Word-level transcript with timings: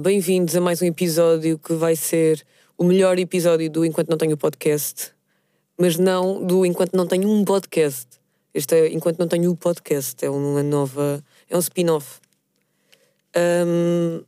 Bem-vindos 0.00 0.56
a 0.56 0.60
mais 0.60 0.82
um 0.82 0.86
episódio 0.86 1.58
que 1.58 1.74
vai 1.74 1.94
ser 1.94 2.44
o 2.76 2.82
melhor 2.82 3.18
episódio 3.18 3.70
do 3.70 3.84
Enquanto 3.84 4.08
Não 4.08 4.16
Tenho 4.16 4.36
Podcast, 4.36 5.12
mas 5.78 5.96
não 5.96 6.44
do 6.44 6.66
Enquanto 6.66 6.94
Não 6.94 7.06
Tenho 7.06 7.28
um 7.28 7.44
Podcast. 7.44 8.06
Este 8.52 8.74
é 8.74 8.92
Enquanto 8.92 9.18
Não 9.18 9.28
Tenho 9.28 9.50
o 9.50 9.56
Podcast, 9.56 10.24
é 10.24 10.28
uma 10.28 10.62
nova. 10.62 11.22
é 11.48 11.56
um 11.56 11.60
spin-off. 11.60 12.18
Um, 13.36 14.22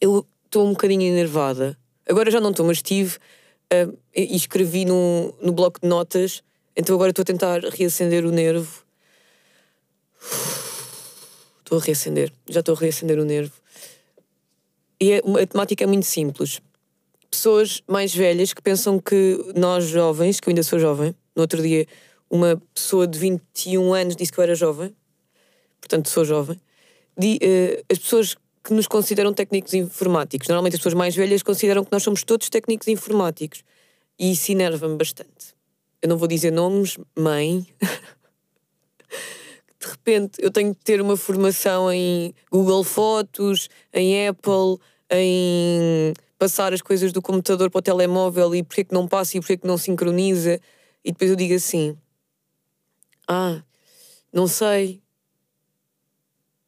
eu 0.00 0.26
estou 0.46 0.66
um 0.66 0.70
bocadinho 0.70 1.02
enervada. 1.02 1.78
Agora 2.08 2.30
já 2.30 2.40
não 2.40 2.50
estou, 2.50 2.66
mas 2.66 2.78
estive 2.78 3.18
uh, 3.72 3.96
e 4.14 4.34
escrevi 4.34 4.84
no, 4.84 5.32
no 5.40 5.52
bloco 5.52 5.78
de 5.80 5.86
notas, 5.86 6.42
então 6.74 6.96
agora 6.96 7.10
estou 7.10 7.22
a 7.22 7.26
tentar 7.26 7.60
reacender 7.60 8.24
o 8.24 8.32
nervo. 8.32 8.82
Estou 11.58 11.78
a 11.78 11.80
reacender, 11.80 12.32
já 12.48 12.60
estou 12.60 12.74
a 12.74 12.78
reacender 12.78 13.18
o 13.18 13.24
nervo. 13.24 13.61
E 15.02 15.14
é, 15.14 15.18
a 15.18 15.46
temática 15.48 15.82
é 15.82 15.86
muito 15.88 16.06
simples. 16.06 16.60
Pessoas 17.28 17.82
mais 17.88 18.14
velhas 18.14 18.52
que 18.52 18.62
pensam 18.62 19.00
que 19.00 19.36
nós 19.56 19.86
jovens, 19.86 20.38
que 20.38 20.48
eu 20.48 20.52
ainda 20.52 20.62
sou 20.62 20.78
jovem, 20.78 21.12
no 21.34 21.42
outro 21.42 21.60
dia 21.60 21.88
uma 22.30 22.62
pessoa 22.72 23.04
de 23.04 23.18
21 23.18 23.92
anos 23.92 24.14
disse 24.14 24.30
que 24.30 24.38
eu 24.38 24.44
era 24.44 24.54
jovem, 24.54 24.94
portanto 25.80 26.08
sou 26.08 26.24
jovem. 26.24 26.56
De, 27.18 27.34
uh, 27.34 27.84
as 27.90 27.98
pessoas 27.98 28.36
que 28.62 28.72
nos 28.72 28.86
consideram 28.86 29.34
técnicos 29.34 29.74
informáticos, 29.74 30.46
normalmente 30.46 30.74
as 30.74 30.78
pessoas 30.78 30.94
mais 30.94 31.16
velhas 31.16 31.42
consideram 31.42 31.84
que 31.84 31.90
nós 31.90 32.04
somos 32.04 32.22
todos 32.22 32.48
técnicos 32.48 32.86
informáticos. 32.86 33.64
E 34.16 34.30
isso 34.30 34.52
enerva-me 34.52 34.96
bastante. 34.96 35.52
Eu 36.00 36.10
não 36.10 36.16
vou 36.16 36.28
dizer 36.28 36.52
nomes, 36.52 36.96
mãe. 37.18 37.66
de 39.82 39.88
repente 39.88 40.34
eu 40.38 40.50
tenho 40.50 40.72
que 40.72 40.84
ter 40.84 41.00
uma 41.00 41.16
formação 41.16 41.92
em 41.92 42.32
Google 42.52 42.84
Fotos, 42.84 43.68
em 43.92 44.28
Apple, 44.28 44.78
em 45.12 46.14
passar 46.38 46.72
as 46.72 46.82
coisas 46.82 47.12
do 47.12 47.22
computador 47.22 47.70
para 47.70 47.78
o 47.78 47.82
telemóvel 47.82 48.54
e 48.54 48.62
porque 48.62 48.80
é 48.80 48.84
que 48.84 48.94
não 48.94 49.06
passa 49.06 49.36
e 49.36 49.40
porque 49.40 49.52
é 49.52 49.56
que 49.56 49.66
não 49.66 49.76
sincroniza. 49.78 50.60
E 51.04 51.12
depois 51.12 51.30
eu 51.30 51.36
digo 51.36 51.54
assim: 51.54 51.96
Ah, 53.28 53.62
não 54.32 54.46
sei. 54.46 55.02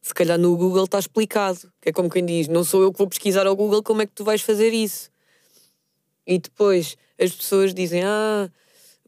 Se 0.03 0.13
calhar 0.13 0.39
no 0.39 0.57
Google 0.57 0.85
está 0.85 0.99
explicado. 0.99 1.73
Que 1.81 1.89
é 1.89 1.93
como 1.93 2.11
quem 2.11 2.25
diz: 2.25 2.47
Não 2.49 2.63
sou 2.63 2.83
eu 2.83 2.93
que 2.93 2.99
vou 2.99 3.09
pesquisar 3.09 3.47
ao 3.47 3.57
Google, 3.57 3.83
como 3.83 4.03
é 4.03 4.07
que 4.07 4.13
tu 4.13 4.25
vais 4.25 4.43
fazer 4.43 4.73
isso? 4.73 5.11
E 6.27 6.39
depois 6.39 6.97
as 7.19 7.33
pessoas 7.33 7.73
dizem: 7.75 8.05
Ah, 8.05 8.51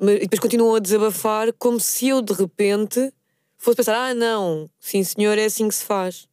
mas... 0.00 0.16
e 0.16 0.20
depois 0.20 0.40
continuam 0.40 0.74
a 0.74 0.80
desabafar 0.80 1.52
como 1.54 1.78
se 1.78 2.08
eu 2.08 2.22
de 2.22 2.32
repente 2.32 3.12
fosse 3.58 3.76
pensar: 3.76 3.94
Ah, 3.94 4.14
não, 4.14 4.70
sim 4.80 5.04
senhor, 5.04 5.38
é 5.38 5.44
assim 5.44 5.68
que 5.68 5.74
se 5.74 5.84
faz. 5.84 6.25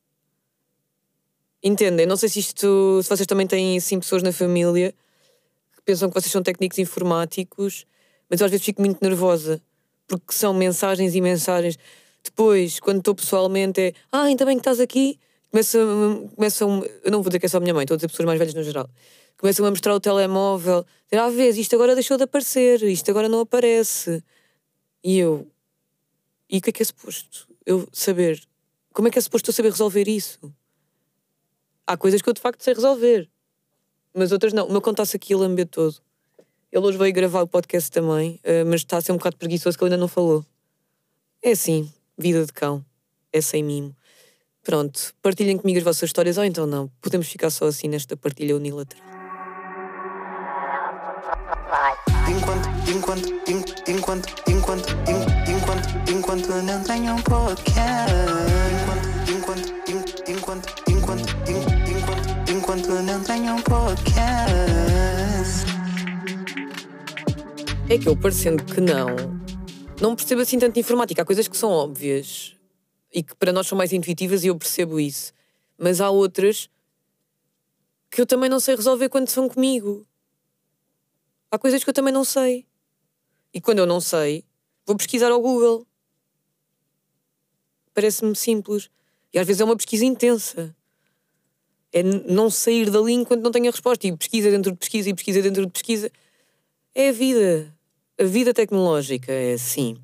Entendem? 1.63 2.05
Não 2.05 2.17
sei 2.17 2.27
se 2.29 2.39
isto. 2.39 3.01
se 3.01 3.09
vocês 3.09 3.25
também 3.25 3.47
têm 3.47 3.77
assim 3.77 3.99
pessoas 3.99 4.21
na 4.21 4.33
família 4.33 4.93
que 5.73 5.81
pensam 5.85 6.09
que 6.09 6.13
vocês 6.19 6.31
são 6.31 6.43
técnicos 6.43 6.77
informáticos, 6.77 7.85
mas 8.29 8.41
eu 8.41 8.45
às 8.45 8.51
vezes 8.51 8.65
fico 8.65 8.81
muito 8.81 9.01
nervosa 9.01 9.61
porque 10.07 10.33
são 10.33 10.53
mensagens 10.53 11.15
e 11.15 11.21
mensagens. 11.21 11.77
Depois, 12.23 12.79
quando 12.79 12.99
estou 12.99 13.15
pessoalmente, 13.15 13.79
é 13.79 13.93
ah, 14.11 14.23
ainda 14.23 14.45
bem 14.45 14.57
que 14.57 14.61
estás 14.61 14.79
aqui. 14.79 15.19
Começam, 15.51 16.29
começam, 16.35 16.85
eu 17.03 17.11
não 17.11 17.21
vou 17.21 17.29
dizer 17.29 17.39
que 17.39 17.45
é 17.45 17.49
só 17.49 17.57
a 17.57 17.59
minha 17.59 17.73
mãe, 17.73 17.83
estou 17.83 17.95
a 17.95 17.97
dizer 17.97 18.07
pessoas 18.07 18.25
mais 18.25 18.39
velhas 18.39 18.53
no 18.53 18.63
geral. 18.63 18.89
Começam 19.37 19.65
a 19.65 19.69
mostrar 19.69 19.93
o 19.93 19.99
telemóvel, 19.99 20.85
dizer, 21.05 21.21
ah, 21.21 21.29
vês, 21.29 21.57
isto 21.57 21.75
agora 21.75 21.93
deixou 21.93 22.17
de 22.17 22.23
aparecer, 22.23 22.81
isto 22.83 23.09
agora 23.11 23.29
não 23.29 23.41
aparece. 23.41 24.23
E 25.03 25.19
eu, 25.19 25.47
e 26.49 26.57
o 26.57 26.61
que 26.61 26.69
é 26.69 26.73
que 26.73 26.81
é 26.81 26.85
suposto 26.85 27.47
eu 27.65 27.87
saber? 27.91 28.41
Como 28.93 29.07
é 29.07 29.11
que 29.11 29.19
é 29.19 29.21
suposto 29.21 29.49
eu 29.49 29.53
saber 29.53 29.69
resolver 29.69 30.07
isso? 30.07 30.39
Há 31.87 31.97
coisas 31.97 32.21
que 32.21 32.29
eu 32.29 32.33
de 32.33 32.41
facto 32.41 32.63
sei 32.63 32.73
resolver, 32.73 33.29
mas 34.13 34.31
outras 34.31 34.53
não. 34.53 34.67
O 34.67 34.71
meu 34.71 34.81
cão 34.81 34.91
está-se 34.91 35.15
aqui 35.15 35.33
a 35.33 35.37
lamber 35.37 35.67
todo. 35.67 35.95
Ele 36.71 36.85
hoje 36.85 36.97
veio 36.97 37.13
gravar 37.13 37.41
o 37.41 37.47
podcast 37.47 37.91
também, 37.91 38.39
uh, 38.43 38.65
mas 38.65 38.81
está 38.81 38.97
a 38.97 39.01
ser 39.01 39.11
um 39.11 39.17
bocado 39.17 39.37
preguiçoso 39.37 39.77
que 39.77 39.83
ele 39.83 39.93
ainda 39.93 40.01
não 40.01 40.07
falou. 40.07 40.43
É 41.41 41.51
assim, 41.51 41.91
vida 42.17 42.45
de 42.45 42.53
cão. 42.53 42.83
É 43.31 43.41
sem 43.41 43.63
mimo. 43.63 43.95
Pronto, 44.63 45.13
partilhem 45.21 45.57
comigo 45.57 45.77
as 45.79 45.83
vossas 45.83 46.09
histórias 46.09 46.37
ou 46.37 46.43
então 46.43 46.65
não. 46.65 46.89
Podemos 47.01 47.27
ficar 47.27 47.49
só 47.49 47.65
assim 47.65 47.87
nesta 47.87 48.15
partilha 48.15 48.55
unilateral. 48.55 49.03
Enquanto, 52.29 52.69
enquanto, 52.89 53.29
enquanto, 53.87 54.33
enquanto, 54.47 54.89
enquanto, 55.49 56.09
enquanto 56.09 56.47
não 56.63 56.83
tenho 56.83 57.15
um 57.15 57.21
podcast. 57.21 58.62
É 67.89 67.97
que 67.97 68.07
eu, 68.07 68.17
parecendo 68.17 68.63
que 68.63 68.81
não, 68.81 69.07
não 70.01 70.15
percebo 70.15 70.41
assim 70.41 70.57
tanto 70.57 70.73
de 70.73 70.79
informática. 70.79 71.21
Há 71.21 71.25
coisas 71.25 71.47
que 71.47 71.55
são 71.55 71.69
óbvias 71.69 72.55
e 73.13 73.21
que 73.21 73.35
para 73.35 73.51
nós 73.51 73.67
são 73.67 73.77
mais 73.77 73.93
intuitivas 73.93 74.43
e 74.43 74.47
eu 74.47 74.57
percebo 74.57 74.99
isso. 74.99 75.31
Mas 75.77 76.01
há 76.01 76.09
outras 76.09 76.69
que 78.09 78.19
eu 78.19 78.25
também 78.25 78.49
não 78.49 78.59
sei 78.59 78.75
resolver 78.75 79.09
quando 79.09 79.29
são 79.29 79.47
comigo. 79.47 80.07
Há 81.51 81.59
coisas 81.59 81.83
que 81.83 81.89
eu 81.89 81.93
também 81.93 82.13
não 82.13 82.23
sei. 82.23 82.65
E 83.53 83.61
quando 83.61 83.79
eu 83.79 83.85
não 83.85 84.01
sei, 84.01 84.43
vou 84.87 84.97
pesquisar 84.97 85.31
ao 85.31 85.39
Google. 85.39 85.85
Parece-me 87.93 88.35
simples. 88.35 88.89
E 89.31 89.37
às 89.37 89.45
vezes 89.45 89.61
é 89.61 89.65
uma 89.65 89.77
pesquisa 89.77 90.03
intensa 90.05 90.75
é 91.93 92.01
não 92.01 92.49
sair 92.49 92.89
dali 92.89 93.13
enquanto 93.13 93.43
não 93.43 93.51
tenho 93.51 93.67
a 93.67 93.71
resposta. 93.71 94.07
E 94.07 94.17
pesquisa 94.17 94.49
dentro 94.49 94.71
de 94.71 94.77
pesquisa 94.77 95.09
e 95.09 95.13
pesquisa 95.13 95.41
dentro 95.43 95.65
de 95.65 95.71
pesquisa. 95.71 96.11
É 96.95 97.09
a 97.09 97.11
vida. 97.11 97.73
A 98.19 98.23
vida 98.23 98.53
tecnológica 98.53 99.31
é 99.31 99.53
assim. 99.53 99.97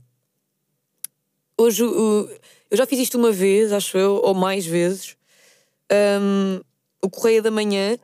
Hoje, 1.57 1.83
eu 1.83 2.29
já 2.71 2.85
fiz 2.85 2.99
isto 2.99 3.17
uma 3.17 3.31
vez, 3.31 3.73
acho 3.73 3.97
eu, 3.97 4.21
ou 4.23 4.33
mais 4.33 4.65
vezes. 4.65 5.17
Um, 5.91 6.61
o 7.01 7.09
Correio 7.09 7.41
da 7.41 7.51
Manhã 7.51 7.97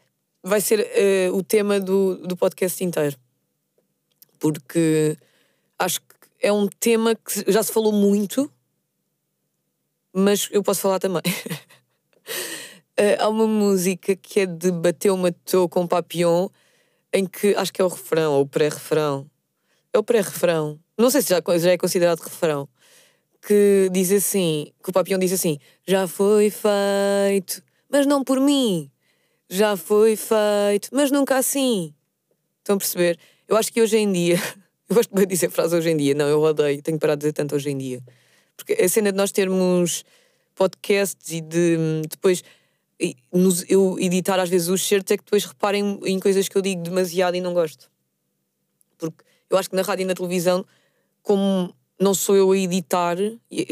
vai 0.44 0.60
ser 0.60 0.80
uh, 0.80 1.36
o 1.36 1.44
tema 1.44 1.80
do, 1.80 2.16
do 2.18 2.36
podcast 2.36 2.84
inteiro. 2.84 3.16
Porque 4.40 5.18
acho 5.78 6.02
que 6.02 6.08
é 6.42 6.52
um 6.52 6.68
tema 6.68 7.16
que 7.16 7.52
já 7.52 7.64
se 7.64 7.72
falou 7.72 7.92
muito, 7.92 8.52
mas 10.12 10.50
eu 10.52 10.62
posso 10.64 10.82
falar 10.82 11.00
também. 11.00 11.22
Uh, 12.98 13.20
há 13.20 13.28
uma 13.28 13.46
música 13.46 14.16
que 14.16 14.40
é 14.40 14.46
de 14.46 14.72
Bateu 14.72 15.18
Matou 15.18 15.68
com 15.68 15.86
Papillon, 15.86 16.48
em 17.14 17.26
que 17.26 17.54
acho 17.56 17.74
que 17.74 17.82
é 17.82 17.86
o 17.86 17.90
refrão 17.90 18.34
ou 18.34 18.44
o 18.44 18.48
pré-refrão. 18.48 19.30
É 19.92 20.00
o 20.00 20.04
pré-refrão. 20.04 20.80
Não 20.98 21.10
sei 21.10 21.22
se 21.22 21.30
já, 21.30 21.42
já 21.58 21.72
é 21.72 21.78
considerado 21.78 22.20
refrão. 22.20 22.70
Que 23.46 23.90
diz 23.92 24.12
assim: 24.14 24.72
que 24.82 24.90
o 24.90 24.94
Papillon 24.94 25.20
diz 25.20 25.34
assim: 25.34 25.60
Já 25.86 26.08
foi 26.08 26.50
feito, 26.50 27.62
mas 27.90 28.06
não 28.06 28.24
por 28.24 28.40
mim. 28.40 28.90
Já 29.50 29.76
foi 29.76 30.16
feito, 30.16 30.90
mas 30.94 31.12
nunca 31.12 31.36
assim. 31.36 31.94
Estão 32.60 32.78
a 32.78 32.80
perceber? 32.80 33.20
Eu 33.46 33.58
acho 33.58 33.74
que 33.74 33.82
hoje 33.82 33.98
em 33.98 34.12
dia. 34.12 34.38
Eu 34.88 34.96
gosto 34.96 35.14
de 35.16 35.26
dizer 35.26 35.50
frase 35.50 35.76
hoje 35.76 35.90
em 35.90 35.98
dia. 35.98 36.14
Não, 36.14 36.28
eu 36.28 36.40
odeio. 36.40 36.80
Tenho 36.80 36.96
que 36.98 37.02
parar 37.02 37.16
de 37.16 37.22
dizer 37.22 37.34
tanto 37.34 37.56
hoje 37.56 37.72
em 37.72 37.78
dia. 37.78 38.04
Porque 38.56 38.74
a 38.74 38.88
cena 38.88 39.12
de 39.12 39.18
nós 39.18 39.32
termos 39.32 40.06
podcasts 40.54 41.32
e 41.32 41.42
de 41.42 42.04
depois 42.08 42.44
eu 43.68 43.98
editar 44.00 44.40
às 44.40 44.50
vezes 44.50 44.68
os 44.68 44.86
certos 44.86 45.12
é 45.12 45.18
que 45.18 45.24
depois 45.24 45.46
reparem 45.46 46.00
em 46.06 46.20
coisas 46.20 46.48
que 46.48 46.58
eu 46.58 46.62
digo 46.62 46.82
demasiado 46.82 47.36
e 47.36 47.42
não 47.42 47.54
gosto. 47.54 47.90
Porque 48.98 49.24
eu 49.50 49.58
acho 49.58 49.70
que 49.70 49.76
na 49.76 49.82
rádio 49.82 50.04
e 50.04 50.06
na 50.06 50.14
televisão, 50.14 50.66
como 51.22 51.74
não 52.00 52.14
sou 52.14 52.36
eu 52.36 52.52
a 52.52 52.58
editar, 52.58 53.18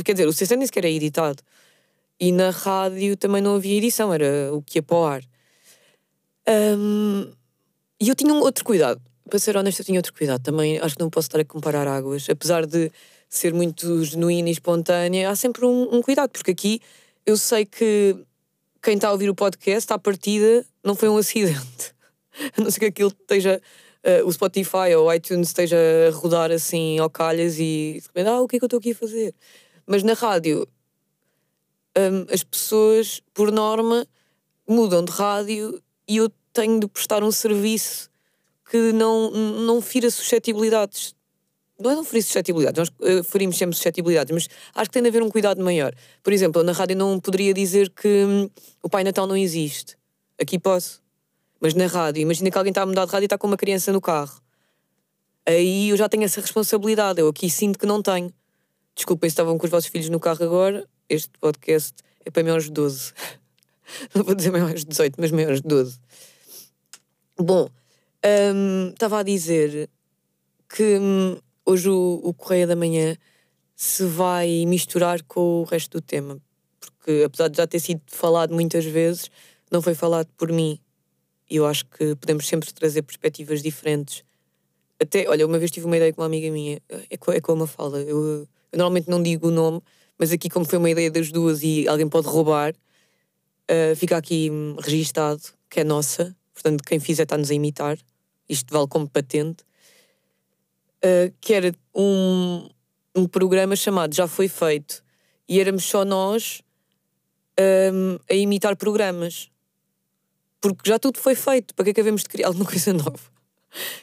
quer 0.03 0.13
dizer, 0.13 0.27
o 0.27 0.33
CC 0.33 0.55
nem 0.55 0.65
sequer 0.65 0.85
é 0.85 0.91
editado. 0.91 1.41
E 2.19 2.31
na 2.31 2.51
rádio 2.51 3.17
também 3.17 3.41
não 3.41 3.55
havia 3.55 3.77
edição, 3.77 4.13
era 4.13 4.53
o 4.53 4.61
que 4.61 4.77
ia 4.77 4.83
para 4.83 4.97
o 4.97 5.03
ar. 5.05 5.23
Um, 6.77 7.31
e 7.99 8.09
eu 8.09 8.15
tinha 8.15 8.33
um 8.33 8.39
outro 8.39 8.63
cuidado. 8.63 9.01
Para 9.29 9.39
ser 9.39 9.55
honesta, 9.57 9.81
eu 9.81 9.85
tinha 9.85 9.99
outro 9.99 10.13
cuidado. 10.13 10.41
Também 10.41 10.77
acho 10.79 10.95
que 10.95 11.01
não 11.01 11.09
posso 11.09 11.27
estar 11.27 11.39
a 11.39 11.45
comparar 11.45 11.87
águas. 11.87 12.29
Apesar 12.29 12.65
de 12.65 12.91
ser 13.29 13.53
muito 13.53 14.03
genuína 14.03 14.49
e 14.49 14.51
espontânea, 14.51 15.29
há 15.29 15.35
sempre 15.35 15.65
um, 15.65 15.95
um 15.95 16.01
cuidado, 16.01 16.29
porque 16.29 16.51
aqui 16.51 16.81
eu 17.25 17.35
sei 17.35 17.65
que 17.65 18.15
quem 18.83 18.95
está 18.95 19.07
a 19.07 19.11
ouvir 19.13 19.29
o 19.29 19.35
podcast, 19.35 19.91
à 19.93 19.97
partida, 19.97 20.65
não 20.83 20.93
foi 20.93 21.07
um 21.07 21.17
acidente. 21.17 21.95
A 22.57 22.61
não 22.61 22.69
ser 22.69 22.79
que 22.79 22.85
aquilo 22.87 23.09
esteja. 23.09 23.61
Uh, 24.05 24.27
o 24.27 24.33
Spotify 24.33 24.93
ou 24.97 25.07
o 25.07 25.13
iTunes 25.13 25.47
esteja 25.47 25.77
a 26.09 26.11
rodar 26.11 26.51
assim 26.51 26.99
ao 26.99 27.09
calhas 27.09 27.57
e 27.57 28.03
ah, 28.27 28.41
o 28.41 28.47
que 28.49 28.57
é 28.57 28.59
que 28.59 28.65
eu 28.65 28.67
estou 28.67 28.79
aqui 28.79 28.91
a 28.91 28.95
fazer? 28.95 29.33
Mas 29.87 30.03
na 30.03 30.11
rádio, 30.11 30.67
um, 31.97 32.25
as 32.29 32.43
pessoas, 32.43 33.21
por 33.33 33.49
norma, 33.49 34.05
mudam 34.67 35.05
de 35.05 35.11
rádio 35.13 35.81
e 36.05 36.17
eu 36.17 36.29
tenho 36.51 36.81
de 36.81 36.87
prestar 36.87 37.23
um 37.23 37.31
serviço 37.31 38.09
que 38.69 38.91
não, 38.91 39.31
não 39.31 39.81
fira 39.81 40.11
suscetibilidades 40.11 41.15
não 41.79 41.91
é 41.91 41.95
não 41.95 42.03
ferir 42.03 42.23
suscetibilidades, 42.23 42.77
nós 42.77 42.89
uh, 43.19 43.23
ferimos 43.23 43.57
sempre 43.57 43.75
suscetibilidades, 43.75 44.31
mas 44.31 44.47
acho 44.75 44.89
que 44.89 44.93
tem 44.93 45.01
de 45.01 45.09
haver 45.09 45.23
um 45.23 45.29
cuidado 45.29 45.63
maior. 45.63 45.93
Por 46.21 46.31
exemplo, 46.31 46.63
na 46.63 46.71
rádio 46.71 46.95
não 46.95 47.19
poderia 47.19 47.53
dizer 47.53 47.89
que 47.89 48.07
hum, 48.07 48.49
o 48.81 48.89
Pai 48.89 49.03
Natal 49.03 49.27
não 49.27 49.35
existe. 49.35 49.97
Aqui 50.39 50.59
posso. 50.59 51.01
Mas 51.59 51.73
na 51.73 51.87
rádio, 51.87 52.21
imagina 52.21 52.51
que 52.51 52.57
alguém 52.57 52.71
está 52.71 52.81
a 52.81 52.85
mudar 52.85 53.05
de 53.05 53.11
rádio 53.11 53.23
e 53.23 53.27
está 53.27 53.37
com 53.37 53.47
uma 53.47 53.57
criança 53.57 53.91
no 53.91 54.01
carro. 54.01 54.41
Aí 55.45 55.89
eu 55.89 55.97
já 55.97 56.07
tenho 56.07 56.23
essa 56.23 56.41
responsabilidade. 56.41 57.19
Eu 57.19 57.27
aqui 57.27 57.49
sinto 57.49 57.79
que 57.79 57.85
não 57.85 58.01
tenho. 58.01 58.31
Desculpem 58.95 59.29
se 59.29 59.33
estavam 59.33 59.57
com 59.57 59.65
os 59.65 59.71
vossos 59.71 59.89
filhos 59.89 60.09
no 60.09 60.19
carro 60.19 60.43
agora. 60.43 60.87
Este 61.09 61.31
podcast 61.39 61.95
é 62.25 62.29
para 62.29 62.43
maiores 62.43 62.65
de 62.65 62.71
12. 62.71 63.13
Não 64.15 64.23
vou 64.23 64.33
dizer 64.33 64.51
maiores 64.51 64.81
de 64.81 64.87
18, 64.87 65.15
mas 65.19 65.31
maiores 65.31 65.61
de 65.61 65.67
12. 65.67 65.99
Bom, 67.37 67.69
hum, 68.55 68.89
estava 68.89 69.19
a 69.19 69.23
dizer 69.23 69.89
que 70.69 70.97
hum, 70.97 71.37
hoje 71.65 71.89
o, 71.89 72.21
o 72.23 72.33
Correio 72.33 72.67
da 72.67 72.75
Manhã 72.75 73.15
se 73.75 74.05
vai 74.05 74.65
misturar 74.65 75.21
com 75.23 75.61
o 75.61 75.63
resto 75.63 75.99
do 75.99 76.01
tema. 76.01 76.39
Porque 76.79 77.23
apesar 77.25 77.47
de 77.47 77.57
já 77.57 77.67
ter 77.67 77.79
sido 77.79 78.01
falado 78.07 78.53
muitas 78.53 78.85
vezes, 78.85 79.29
não 79.71 79.81
foi 79.81 79.95
falado 79.95 80.27
por 80.37 80.51
mim. 80.51 80.79
E 81.49 81.57
eu 81.57 81.65
acho 81.65 81.85
que 81.85 82.15
podemos 82.15 82.47
sempre 82.47 82.71
trazer 82.73 83.01
perspectivas 83.01 83.61
diferentes. 83.61 84.23
Até, 84.99 85.27
olha, 85.27 85.45
uma 85.45 85.59
vez 85.59 85.71
tive 85.71 85.85
uma 85.85 85.97
ideia 85.97 86.13
com 86.13 86.21
uma 86.21 86.27
amiga 86.27 86.49
minha, 86.49 86.79
é 87.09 87.17
com, 87.17 87.31
é 87.31 87.41
com. 87.41 87.57
Eu, 87.57 88.07
eu 88.07 88.47
normalmente 88.71 89.09
não 89.09 89.21
digo 89.21 89.47
o 89.47 89.51
nome, 89.51 89.81
mas 90.17 90.31
aqui, 90.31 90.49
como 90.49 90.65
foi 90.65 90.77
uma 90.77 90.89
ideia 90.89 91.11
das 91.11 91.31
duas 91.31 91.61
e 91.63 91.87
alguém 91.87 92.07
pode 92.07 92.27
roubar, 92.27 92.73
uh, 92.73 93.95
fica 93.95 94.15
aqui 94.15 94.49
registado 94.79 95.41
que 95.69 95.79
é 95.79 95.83
nossa. 95.83 96.35
Portanto, 96.53 96.83
quem 96.83 96.99
fizer 96.99 97.23
está-nos 97.23 97.49
a 97.49 97.53
imitar. 97.53 97.97
Isto 98.47 98.71
vale 98.73 98.87
como 98.87 99.09
patente. 99.09 99.63
Uh, 101.03 101.33
que 101.41 101.53
era 101.53 101.73
um, 101.93 102.69
um 103.15 103.27
programa 103.27 103.75
chamado 103.75 104.15
Já 104.15 104.27
Foi 104.27 104.47
Feito. 104.47 105.03
E 105.47 105.59
éramos 105.59 105.83
só 105.83 106.05
nós 106.05 106.61
um, 107.59 108.17
a 108.29 108.33
imitar 108.33 108.75
programas. 108.75 109.49
Porque 110.61 110.89
já 110.89 110.97
tudo 110.97 111.19
foi 111.19 111.35
feito. 111.35 111.75
Para 111.75 111.85
que 111.85 111.91
é 111.91 111.93
que 111.93 112.01
havemos 112.01 112.23
de 112.23 112.29
criar 112.29 112.47
alguma 112.49 112.65
coisa 112.65 112.93
nova? 112.93 113.19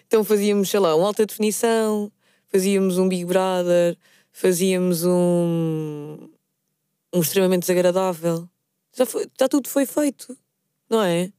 Então 0.06 0.25
fazíamos, 0.25 0.69
sei 0.69 0.81
lá, 0.81 0.94
uma 0.94 1.06
alta 1.06 1.25
definição, 1.25 2.11
fazíamos 2.49 2.99
um 2.99 3.08
Big 3.08 3.25
Brother, 3.25 3.96
fazíamos 4.32 5.05
um, 5.05 6.29
um 7.14 7.20
extremamente 7.20 7.62
desagradável. 7.62 8.49
Já, 8.93 9.06
foi, 9.06 9.26
já 9.38 9.49
tudo 9.49 9.69
foi 9.69 9.87
feito, 9.87 10.37
não 10.88 11.03
é? 11.03 11.32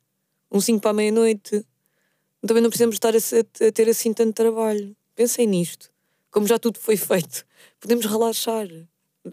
Um 0.49 0.61
5 0.61 0.81
para 0.81 0.91
a 0.91 0.93
meia-noite. 0.93 1.65
Também 2.45 2.63
não 2.63 2.69
precisamos 2.69 2.95
estar 2.95 3.13
a, 3.13 3.67
a 3.67 3.71
ter 3.71 3.89
assim 3.89 4.13
tanto 4.13 4.33
trabalho. 4.33 4.95
Pensem 5.15 5.45
nisto. 5.45 5.89
Como 6.31 6.47
já 6.47 6.57
tudo 6.57 6.79
foi 6.79 6.95
feito, 6.95 7.45
podemos 7.79 8.05
relaxar, 8.05 8.67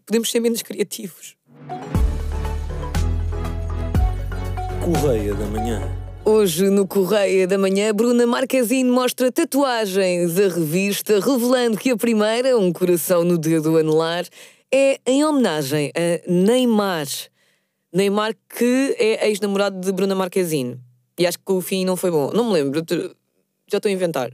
podemos 0.04 0.28
ser 0.30 0.40
menos 0.40 0.62
criativos. 0.62 1.36
Correia 4.84 5.34
da 5.34 5.46
Manhã. 5.46 5.96
Hoje, 6.25 6.69
no 6.69 6.86
Correia 6.86 7.46
da 7.46 7.56
Manhã, 7.56 7.94
Bruna 7.94 8.26
Marquezine 8.26 8.90
mostra 8.90 9.30
tatuagens 9.30 10.34
da 10.34 10.48
revista, 10.48 11.20
revelando 11.20 11.78
que 11.78 11.90
a 11.90 11.96
primeira, 11.96 12.58
um 12.58 12.72
coração 12.72 13.22
no 13.22 13.38
dedo 13.38 13.78
anelar, 13.78 14.26
é 14.72 14.98
em 15.06 15.24
homenagem 15.24 15.92
a 15.94 16.31
Neymar. 16.31 17.06
Neymar, 17.92 18.34
que 18.48 18.96
é 18.98 19.28
ex-namorado 19.28 19.81
de 19.81 19.92
Bruna 19.92 20.16
Marquezine. 20.16 20.81
E 21.16 21.26
acho 21.26 21.38
que 21.38 21.52
o 21.52 21.60
fim 21.60 21.84
não 21.84 21.96
foi 21.96 22.10
bom. 22.10 22.32
Não 22.32 22.48
me 22.48 22.54
lembro, 22.54 22.84
já 23.69 23.78
estou 23.78 23.88
a 23.88 23.92
inventar. 23.92 24.32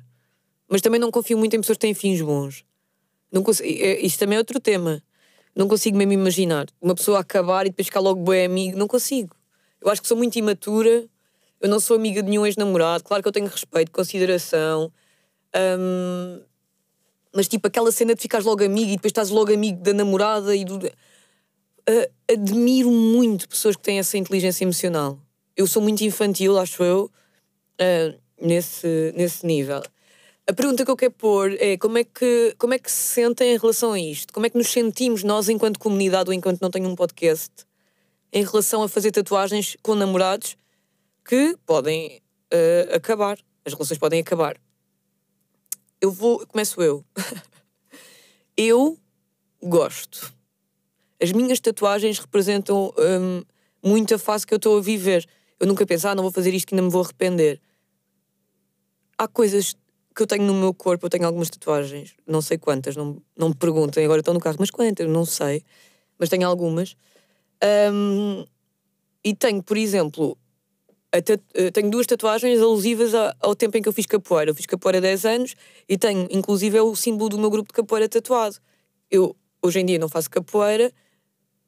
Mas 0.75 0.81
também 0.81 0.99
não 0.99 1.09
confio 1.09 1.39
muito 1.39 1.55
em 1.55 1.61
pessoas 1.61 1.77
que 1.77 1.83
têm 1.83 1.95
fins 1.95 2.21
bons. 2.21 2.65
Não 3.31 3.45
consigo, 3.45 3.69
isto 3.69 4.19
também 4.19 4.35
é 4.35 4.39
outro 4.41 4.59
tema. 4.59 5.01
Não 5.55 5.69
consigo 5.69 5.97
mesmo 5.97 6.15
imaginar. 6.15 6.67
Uma 6.83 6.97
pessoa 6.97 7.21
acabar 7.21 7.65
e 7.65 7.71
depois 7.71 7.87
ficar 7.87 8.01
logo 8.01 8.25
bem 8.25 8.45
amigo. 8.45 8.77
Não 8.77 8.89
consigo. 8.89 9.37
Eu 9.81 9.89
acho 9.89 10.03
que 10.03 10.09
sou 10.09 10.17
muito 10.17 10.35
imatura. 10.35 11.05
Eu 11.61 11.69
não 11.69 11.79
sou 11.79 11.95
amiga 11.95 12.25
de 12.25 12.29
nenhum 12.29 12.45
ex-namorado. 12.45 13.05
Claro 13.05 13.23
que 13.23 13.29
eu 13.29 13.33
tenho 13.33 13.47
respeito, 13.47 13.93
consideração. 13.93 14.93
Um, 15.79 16.43
mas 17.33 17.47
tipo 17.47 17.69
aquela 17.69 17.93
cena 17.93 18.13
de 18.13 18.21
ficares 18.21 18.45
logo 18.45 18.65
amigo 18.65 18.91
e 18.91 18.97
depois 18.97 19.11
estás 19.11 19.31
logo 19.31 19.55
amigo 19.55 19.81
da 19.81 19.93
namorada 19.93 20.57
e 20.57 20.65
do. 20.65 20.79
Uh, 20.79 22.11
admiro 22.29 22.91
muito 22.91 23.49
pessoas 23.49 23.77
que 23.77 23.83
têm 23.83 24.01
essa 24.01 24.19
inteligência 24.19 24.65
emocional. 24.65 25.21
Eu 25.57 25.69
sou 25.69 25.81
muito 25.81 26.03
infantil, 26.03 26.59
acho 26.59 26.83
eu, 26.83 27.09
uh, 27.81 28.21
nesse, 28.45 29.15
nesse 29.17 29.47
nível. 29.47 29.81
A 30.47 30.53
pergunta 30.53 30.85
que 30.85 30.91
eu 30.91 30.97
quero 30.97 31.13
pôr 31.13 31.57
é 31.59 31.79
como 31.79 31.97
é, 31.97 32.05
que, 32.05 32.55
como 32.59 32.75
é 32.75 32.79
que 32.79 32.91
se 32.91 33.15
sentem 33.15 33.55
em 33.55 33.59
relação 33.59 33.93
a 33.93 33.99
isto? 33.99 34.31
Como 34.31 34.45
é 34.45 34.51
que 34.51 34.59
nos 34.59 34.69
sentimos 34.69 35.23
nós, 35.23 35.49
enquanto 35.49 35.79
comunidade 35.79 36.29
ou 36.29 36.35
enquanto 36.35 36.61
não 36.61 36.71
tenho 36.71 36.87
um 36.87 36.95
podcast, 36.95 37.51
em 38.31 38.45
relação 38.45 38.83
a 38.83 38.89
fazer 38.89 39.11
tatuagens 39.11 39.75
com 39.83 39.95
namorados 39.95 40.59
que 41.25 41.57
podem 41.65 42.21
uh, 42.53 42.95
acabar. 42.95 43.39
As 43.65 43.73
relações 43.73 43.97
podem 43.97 44.21
acabar. 44.21 44.61
Eu 45.99 46.11
vou. 46.13 46.47
Começo 46.47 46.83
eu. 46.83 47.03
eu 48.55 48.99
gosto. 49.63 50.35
As 51.23 51.33
minhas 51.33 51.59
tatuagens 51.59 52.19
representam 52.19 52.93
um, 52.99 53.43
muito 53.83 54.15
a 54.15 54.19
fase 54.19 54.47
que 54.47 54.53
eu 54.53 54.59
estou 54.59 54.77
a 54.77 54.83
viver. 54.83 55.27
Eu 55.59 55.67
nunca 55.67 55.87
penso, 55.87 56.07
ah, 56.07 56.15
não 56.15 56.23
vou 56.23 56.33
fazer 56.33 56.53
isto 56.53 56.67
que 56.67 56.75
ainda 56.75 56.83
me 56.83 56.91
vou 56.91 57.03
arrepender. 57.03 57.59
Há 59.17 59.27
coisas 59.27 59.75
que 60.15 60.23
eu 60.23 60.27
tenho 60.27 60.45
no 60.45 60.55
meu 60.55 60.73
corpo, 60.73 61.07
eu 61.07 61.11
tenho 61.11 61.27
algumas 61.27 61.51
tatuagens, 61.51 62.15
não 62.27 62.41
sei 62.41 62.57
quantas, 62.57 62.95
não, 62.95 63.21
não 63.37 63.49
me 63.49 63.55
perguntem, 63.55 64.05
agora 64.05 64.21
estou 64.21 64.33
no 64.33 64.41
carro, 64.41 64.57
mas 64.61 64.71
quantas? 64.71 65.09
Não 65.09 65.25
sei, 65.25 65.65
mas 66.19 66.29
tenho 66.29 66.47
algumas 66.47 66.97
um, 67.93 68.45
e 69.25 69.35
tenho, 69.35 69.63
por 69.63 69.77
exemplo, 69.77 70.37
eh, 71.11 71.71
tenho 71.71 71.91
duas 71.91 72.07
tatuagens 72.07 72.61
alusivas 72.61 73.13
ao 73.41 73.55
tempo 73.55 73.77
em 73.79 73.83
que 73.83 73.89
eu 73.89 73.93
fiz 73.93 74.05
capoeira. 74.05 74.51
Eu 74.51 74.55
fiz 74.55 74.67
capoeira 74.67 74.99
há 74.99 75.01
10 75.01 75.25
anos 75.25 75.55
e 75.89 75.97
tenho, 75.97 76.29
inclusive, 76.31 76.77
é 76.77 76.83
o 76.83 76.95
símbolo 76.95 77.31
do 77.31 77.39
meu 77.39 77.51
grupo 77.51 77.69
de 77.69 77.75
capoeira 77.75 78.09
tatuado. 78.09 78.57
Eu, 79.11 79.35
hoje 79.63 79.81
em 79.81 79.87
dia, 79.87 79.99
não 79.99 80.09
faço 80.09 80.29
capoeira, 80.29 80.93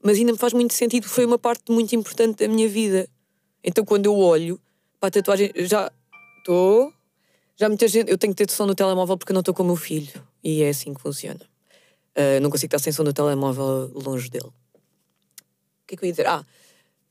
mas 0.03 0.19
ainda 0.19 0.33
me 0.33 0.39
faz 0.39 0.53
muito 0.53 0.75
sentido, 0.75 1.09
foi 1.09 1.25
uma 1.25 1.39
parte 1.39 1.73
muito 1.73 1.95
importante 1.95 2.47
da 2.47 2.53
minha 2.53 2.69
vida. 2.69 3.09
Então, 3.65 3.85
quando 3.85 4.07
eu 4.07 4.17
olho 4.17 4.61
para 5.01 5.09
a 5.09 5.11
tatuagem, 5.11 5.51
já 5.57 5.91
estou. 6.39 6.93
Já 7.57 7.69
muita 7.69 7.89
gente. 7.89 8.11
Eu 8.11 8.19
tenho 8.19 8.35
que 8.35 8.45
ter 8.45 8.53
som 8.53 8.67
no 8.67 8.75
telemóvel 8.75 9.17
porque 9.17 9.33
não 9.33 9.41
estou 9.41 9.55
com 9.55 9.63
o 9.63 9.67
meu 9.67 9.77
filho. 9.77 10.13
E 10.45 10.63
é 10.63 10.69
assim 10.69 10.95
que 10.95 11.01
funciona. 11.01 11.41
Uh, 12.17 12.41
não 12.41 12.51
consigo 12.51 12.69
estar 12.69 12.79
sem 12.79 12.93
som 12.93 13.03
no 13.03 13.13
telemóvel 13.13 13.91
longe 13.95 14.31
dele 14.31 14.51
que 15.87 15.95
é 15.95 15.97
que 15.97 16.05
eu 16.05 16.07
ia 16.07 16.13
dizer? 16.13 16.27
Ah, 16.27 16.45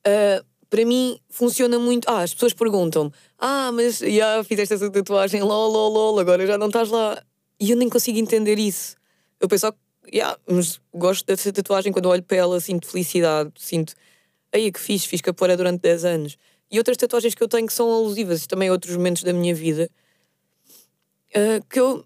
uh, 0.07 0.45
para 0.69 0.86
mim 0.86 1.19
funciona 1.30 1.80
muito. 1.80 2.09
Ah, 2.09 2.21
as 2.21 2.33
pessoas 2.33 2.53
perguntam-me: 2.53 3.12
Ah, 3.39 3.71
mas 3.71 3.99
já 3.99 4.44
fizeste 4.44 4.73
essa 4.73 4.92
tatuagem, 4.92 5.42
lol, 5.42 5.71
lol, 5.71 5.92
lol, 5.92 6.19
agora 6.19 6.45
já 6.45 6.57
não 6.57 6.68
estás 6.68 6.90
lá. 6.90 7.21
E 7.59 7.71
eu 7.71 7.78
nem 7.78 7.90
consigo 7.90 8.19
entender 8.19 8.59
isso. 8.59 8.95
Eu 9.40 9.47
penso, 9.47 9.73
yeah, 10.14 10.37
mas 10.47 10.80
gosto 10.94 11.25
dessa 11.25 11.52
tatuagem 11.54 11.94
quando 11.94 12.07
olho 12.07 12.23
para 12.23 12.37
ela, 12.37 12.59
sinto 12.59 12.87
felicidade, 12.87 13.52
sinto. 13.57 13.94
Aí 14.54 14.71
que 14.71 14.80
fiz, 14.80 15.06
fiz 15.06 15.21
capoeira 15.21 15.56
durante 15.56 15.81
10 15.81 16.06
anos. 16.06 16.37
E 16.69 16.78
outras 16.78 16.97
tatuagens 16.97 17.33
que 17.35 17.44
eu 17.44 17.47
tenho 17.47 17.68
que 17.68 17.73
são 17.73 17.90
alusivas, 17.90 18.45
também 18.47 18.69
outros 18.71 18.95
momentos 18.95 19.23
da 19.23 19.31
minha 19.31 19.54
vida, 19.54 19.90
uh, 21.35 21.65
que 21.69 21.80
eu 21.80 22.06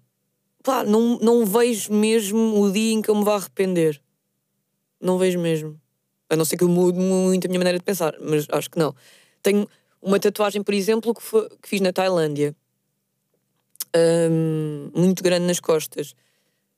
pá, 0.62 0.84
não, 0.84 1.18
não 1.18 1.46
vejo 1.46 1.92
mesmo 1.92 2.60
o 2.60 2.70
dia 2.70 2.92
em 2.92 3.02
que 3.02 3.10
eu 3.10 3.14
me 3.14 3.24
vá 3.24 3.36
arrepender. 3.36 4.00
Não 5.00 5.18
vejo 5.18 5.38
mesmo. 5.38 5.80
A 6.28 6.36
não 6.36 6.44
ser 6.44 6.56
que 6.56 6.64
eu 6.64 6.68
mude 6.68 6.98
muito 6.98 7.46
a 7.46 7.48
minha 7.48 7.58
maneira 7.58 7.78
de 7.78 7.84
pensar, 7.84 8.14
mas 8.20 8.46
acho 8.50 8.70
que 8.70 8.78
não. 8.78 8.94
Tenho 9.42 9.68
uma 10.00 10.20
tatuagem, 10.20 10.62
por 10.62 10.74
exemplo, 10.74 11.14
que, 11.14 11.22
foi, 11.22 11.48
que 11.60 11.68
fiz 11.68 11.80
na 11.80 11.92
Tailândia. 11.92 12.54
Um, 13.96 14.90
muito 14.94 15.22
grande 15.22 15.46
nas 15.46 15.58
costas. 15.58 16.14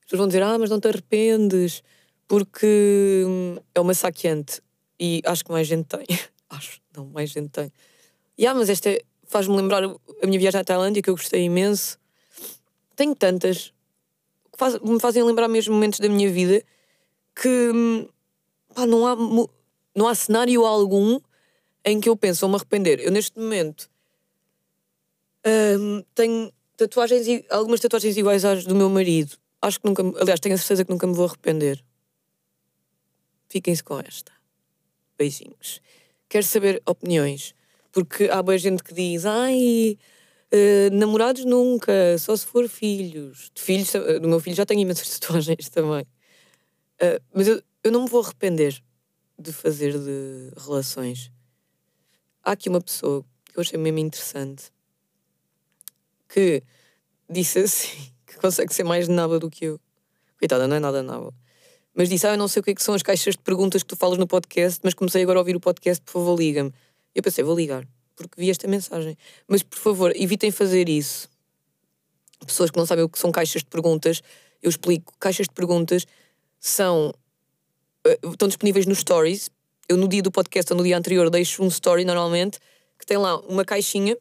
As 0.01 0.05
pessoas 0.05 0.19
vão 0.19 0.27
dizer, 0.27 0.43
ah, 0.43 0.59
mas 0.59 0.71
não 0.71 0.81
te 0.81 0.89
arrependes, 0.89 1.83
porque 2.27 3.25
hum, 3.27 3.57
é 3.75 3.81
uma 3.81 3.95
saqueante. 3.95 4.63
E 4.99 5.21
acho 5.25 5.45
que 5.45 5.53
mais 5.53 5.67
gente 5.67 5.87
tem. 5.87 6.07
acho, 6.49 6.81
não, 6.97 7.07
mais 7.07 7.31
gente 7.31 7.51
tem. 7.51 7.71
E 8.39 8.47
ah, 8.47 8.55
mas 8.55 8.71
esta 8.71 8.89
é, 8.89 9.03
faz-me 9.27 9.55
lembrar 9.57 9.85
a 9.85 10.27
minha 10.27 10.39
viagem 10.39 10.61
à 10.61 10.65
Tailândia, 10.65 11.03
que 11.03 11.11
eu 11.11 11.15
gostei 11.15 11.45
imenso. 11.45 11.99
Tenho 12.97 13.15
tantas 13.15 13.73
que 14.53 14.59
faz, 14.59 14.79
me 14.81 15.01
fazem 15.01 15.23
lembrar 15.23 15.49
mesmo 15.49 15.75
momentos 15.75 15.99
da 15.99 16.09
minha 16.09 16.31
vida 16.31 16.63
que 17.35 17.49
hum, 17.49 18.09
pá, 18.75 18.87
não 18.87 19.07
há, 19.07 19.17
não 19.95 20.09
há 20.09 20.15
cenário 20.15 20.65
algum 20.65 21.21
em 21.85 22.01
que 22.01 22.09
eu 22.09 22.17
penso, 22.17 22.43
vou-me 22.43 22.57
arrepender. 22.57 23.01
Eu 23.01 23.11
neste 23.11 23.39
momento 23.39 23.91
hum, 25.47 26.05
tenho 26.15 26.53
tatuagens, 26.77 27.27
algumas 27.51 27.81
tatuagens 27.81 28.17
iguais 28.17 28.45
às 28.45 28.65
do 28.65 28.75
meu 28.75 28.89
marido. 28.89 29.37
Acho 29.61 29.81
que 29.81 29.87
nunca, 29.87 30.03
aliás, 30.21 30.41
tenho 30.41 30.55
a 30.55 30.59
certeza 30.59 30.85
que 30.85 30.91
nunca 30.91 31.07
me 31.07 31.15
vou 31.15 31.27
arrepender. 31.27 31.83
Fiquem-se 33.49 33.85
com 33.85 34.01
esta. 34.01 34.33
Beijinhos. 35.17 35.81
Quero 36.29 36.45
saber 36.45 36.83
opiniões, 36.87 37.55
porque 37.93 38.25
há 38.25 38.43
boa 38.43 38.59
gente 38.59 38.83
que 38.83 38.95
diz, 38.95 39.25
ai, 39.27 39.99
uh, 40.53 40.95
namorados 40.95 41.45
nunca, 41.45 41.93
só 42.19 42.37
se 42.37 42.47
for 42.47 42.69
filhos. 42.69 43.51
De 43.55 43.63
filhos, 43.63 43.93
do 44.21 44.29
meu 44.29 44.41
filho 44.41 44.57
já 44.57 44.67
tenho 44.67 44.81
imensas 44.81 45.09
tatuagens 45.19 45.69
também. 45.69 46.03
Uh, 47.01 47.21
mas 47.35 47.49
eu, 47.49 47.63
eu 47.83 47.91
não 47.91 48.05
me 48.05 48.09
vou 48.09 48.23
arrepender 48.23 48.81
de 49.39 49.53
fazer 49.53 49.99
de 49.99 50.53
relações. 50.57 51.33
Há 52.45 52.53
aqui 52.53 52.69
uma 52.69 52.81
pessoa 52.81 53.25
que 53.45 53.59
eu 53.59 53.63
achei 53.63 53.79
mesmo 53.79 53.99
interessante. 53.99 54.71
Que 56.29 56.63
disse 57.29 57.61
assim, 57.61 58.13
que 58.27 58.37
consegue 58.37 58.73
ser 58.75 58.85
mais 58.85 59.09
naba 59.09 59.39
do 59.39 59.51
que 59.51 59.67
eu. 59.67 59.81
Coitada, 60.39 60.67
não 60.67 60.77
é 60.77 60.81
nada 60.81 61.03
naba. 61.03 61.33
Mas 61.95 62.09
disse, 62.09 62.27
ah, 62.27 62.33
eu 62.33 62.39
não 62.39 62.49
sei 62.49 62.61
o 62.61 62.63
que, 62.63 62.71
é 62.71 62.75
que 62.75 62.83
são 62.83 62.95
as 62.95 63.03
caixas 63.03 63.35
de 63.35 63.43
perguntas 63.43 63.83
que 63.83 63.89
tu 63.89 63.97
falas 63.97 64.17
no 64.17 64.27
podcast, 64.27 64.81
mas 64.83 64.95
comecei 64.95 65.23
agora 65.23 65.39
a 65.39 65.43
ouvir 65.43 65.55
o 65.55 65.61
podcast, 65.61 66.03
por 66.03 66.13
favor, 66.13 66.39
liga-me. 66.39 66.73
Eu 67.15 67.23
pensei, 67.23 67.45
vou 67.45 67.55
ligar, 67.55 67.87
porque 68.17 68.41
vi 68.41 68.51
esta 68.51 68.69
mensagem. 68.69 69.17
Mas, 69.47 69.63
por 69.63 69.79
favor, 69.79 70.13
evitem 70.17 70.51
fazer 70.51 70.89
isso. 70.89 71.29
Pessoas 72.47 72.71
que 72.71 72.79
não 72.79 72.87
sabem 72.87 73.05
o 73.05 73.09
que 73.09 73.19
são 73.19 73.31
caixas 73.31 73.63
de 73.63 73.69
perguntas, 73.69 74.23
eu 74.63 74.71
explico. 74.71 75.15
Caixas 75.19 75.47
de 75.47 75.55
perguntas 75.55 76.07
são. 76.59 77.13
eh, 78.07 78.19
estão 78.25 78.49
disponíveis 78.49 78.87
nos 78.87 78.99
stories. 78.99 79.51
Eu, 79.89 79.97
no 79.97 80.09
dia 80.09 80.23
do 80.23 80.31
podcast 80.31 80.73
ou 80.73 80.79
no 80.79 80.85
dia 80.85 80.97
anterior, 80.97 81.29
deixo 81.31 81.63
um 81.63 81.69
story 81.69 82.05
normalmente 82.05 82.59
que 82.99 83.07
tem 83.07 83.17
lá 83.17 83.39
uma 83.41 83.65
caixinha 83.65 84.17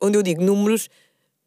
onde 0.00 0.16
eu 0.16 0.22
digo 0.22 0.42
números 0.42 0.88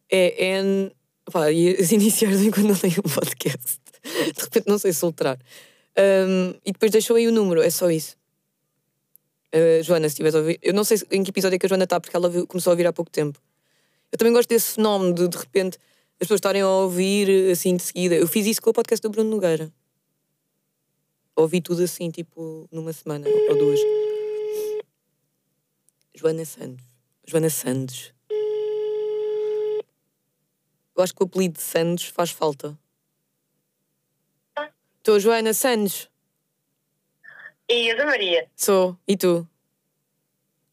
é 0.09 0.59
N. 0.59 0.91
Pá, 1.31 1.51
e 1.51 1.69
as 1.79 1.91
iniciais 1.91 2.39
de 2.41 2.51
quando 2.51 2.67
não 2.67 2.75
tenho 2.75 3.01
um 3.05 3.09
podcast. 3.09 3.79
De 4.35 4.41
repente 4.43 4.67
não 4.67 4.77
sei 4.77 4.93
soltar. 4.93 5.37
Um, 5.97 6.49
e 6.65 6.71
depois 6.71 6.91
deixou 6.91 7.15
aí 7.15 7.27
o 7.27 7.31
número, 7.31 7.61
é 7.61 7.69
só 7.69 7.89
isso. 7.89 8.15
Uh, 9.55 9.81
Joana, 9.81 10.09
se 10.09 10.13
estiveres 10.13 10.35
a 10.35 10.39
ouvir. 10.39 10.59
Eu 10.61 10.73
não 10.73 10.83
sei 10.83 10.97
em 11.11 11.23
que 11.23 11.29
episódio 11.29 11.55
é 11.55 11.59
que 11.59 11.65
a 11.65 11.69
Joana 11.69 11.85
está, 11.85 11.97
porque 11.97 12.15
ela 12.15 12.29
começou 12.45 12.71
a 12.71 12.73
ouvir 12.73 12.85
há 12.85 12.91
pouco 12.91 13.09
tempo. 13.09 13.39
Eu 14.11 14.17
também 14.17 14.33
gosto 14.33 14.49
desse 14.49 14.73
fenómeno 14.73 15.13
de 15.13 15.29
de 15.29 15.37
repente 15.37 15.77
as 16.15 16.19
pessoas 16.19 16.39
estarem 16.39 16.61
a 16.61 16.69
ouvir 16.69 17.51
assim 17.51 17.77
de 17.77 17.83
seguida. 17.83 18.15
Eu 18.15 18.27
fiz 18.27 18.45
isso 18.45 18.61
com 18.61 18.69
o 18.69 18.73
podcast 18.73 19.01
do 19.01 19.09
Bruno 19.09 19.29
Nogueira. 19.29 19.71
Ouvi 21.37 21.61
tudo 21.61 21.83
assim, 21.83 22.09
tipo, 22.11 22.67
numa 22.69 22.91
semana 22.91 23.27
ou 23.27 23.57
duas. 23.57 23.79
Joana 26.13 26.45
Santos. 26.45 26.85
Joana 27.25 27.49
Santos. 27.49 28.13
Eu 30.95 31.03
acho 31.03 31.13
que 31.13 31.23
o 31.23 31.25
apelido 31.25 31.55
de 31.55 31.61
Santos 31.61 32.05
faz 32.05 32.31
falta. 32.31 32.77
Estou 34.97 35.19
Joana 35.19 35.53
Santos. 35.53 36.09
E 37.69 37.91
a 37.91 37.95
da 37.95 38.05
Maria. 38.05 38.47
Sou. 38.55 38.97
E 39.07 39.17
tu? 39.17 39.47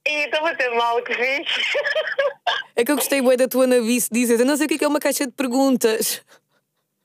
E 0.06 0.24
estou 0.24 0.44
a 0.44 0.54
ter 0.54 0.70
mal 0.70 1.02
que 1.02 1.14
fiz. 1.14 1.48
É 2.74 2.84
que 2.84 2.90
eu 2.90 2.96
gostei 2.96 3.20
bué 3.20 3.36
da 3.36 3.46
tua 3.46 3.66
navice 3.66 4.08
dizer 4.10 4.40
eu 4.40 4.46
não 4.46 4.56
sei 4.56 4.66
o 4.66 4.68
que 4.68 4.82
é 4.82 4.84
é 4.84 4.88
uma 4.88 4.98
caixa 4.98 5.26
de 5.26 5.32
perguntas. 5.32 6.22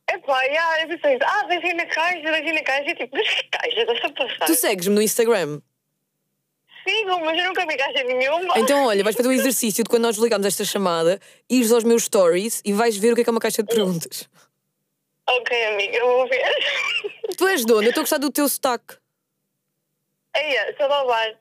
Epá, 0.09 0.41
yeah, 0.43 0.81
eu 0.81 0.87
pensei, 0.87 1.19
ah, 1.21 1.43
deixei 1.43 1.73
na 1.73 1.85
caixa, 1.85 2.21
deixei 2.21 2.53
na 2.53 2.63
caixa. 2.63 2.89
E 2.89 2.95
tipo, 2.95 3.15
mas 3.15 3.29
que 3.29 3.49
caixa? 3.49 3.85
Deixa 3.85 4.09
passar. 4.09 4.45
Tu 4.45 4.55
segues-me 4.55 4.95
no 4.95 5.01
Instagram. 5.01 5.61
Sigo, 6.87 7.19
mas 7.19 7.37
eu 7.37 7.45
nunca 7.45 7.65
vi 7.67 7.75
caixa 7.75 8.03
nenhuma. 8.03 8.57
Então, 8.57 8.85
olha, 8.85 9.03
vais 9.03 9.15
fazer 9.15 9.27
o 9.27 9.33
exercício 9.33 9.83
de 9.83 9.89
quando 9.89 10.03
nós 10.03 10.17
ligamos 10.17 10.47
esta 10.47 10.63
chamada, 10.63 11.19
ires 11.49 11.73
aos 11.73 11.83
meus 11.83 12.03
stories 12.05 12.61
e 12.63 12.71
vais 12.71 12.95
ver 12.95 13.11
o 13.11 13.15
que 13.15 13.21
é 13.21 13.23
que 13.25 13.29
é 13.29 13.31
uma 13.31 13.41
caixa 13.41 13.61
de 13.61 13.67
perguntas. 13.67 14.29
Ok, 15.29 15.65
amiga, 15.65 15.97
eu 15.97 16.07
vou 16.07 16.29
ver. 16.29 16.41
Tu 17.37 17.47
és 17.47 17.65
de 17.65 17.73
onde? 17.73 17.87
Eu 17.87 17.89
estou 17.89 18.01
a 18.01 18.03
gostar 18.03 18.17
do 18.17 18.31
teu 18.31 18.47
sotaque. 18.47 18.95
Eia, 20.35 20.75
sou 20.77 20.87
do 20.87 21.07
bar. 21.07 21.39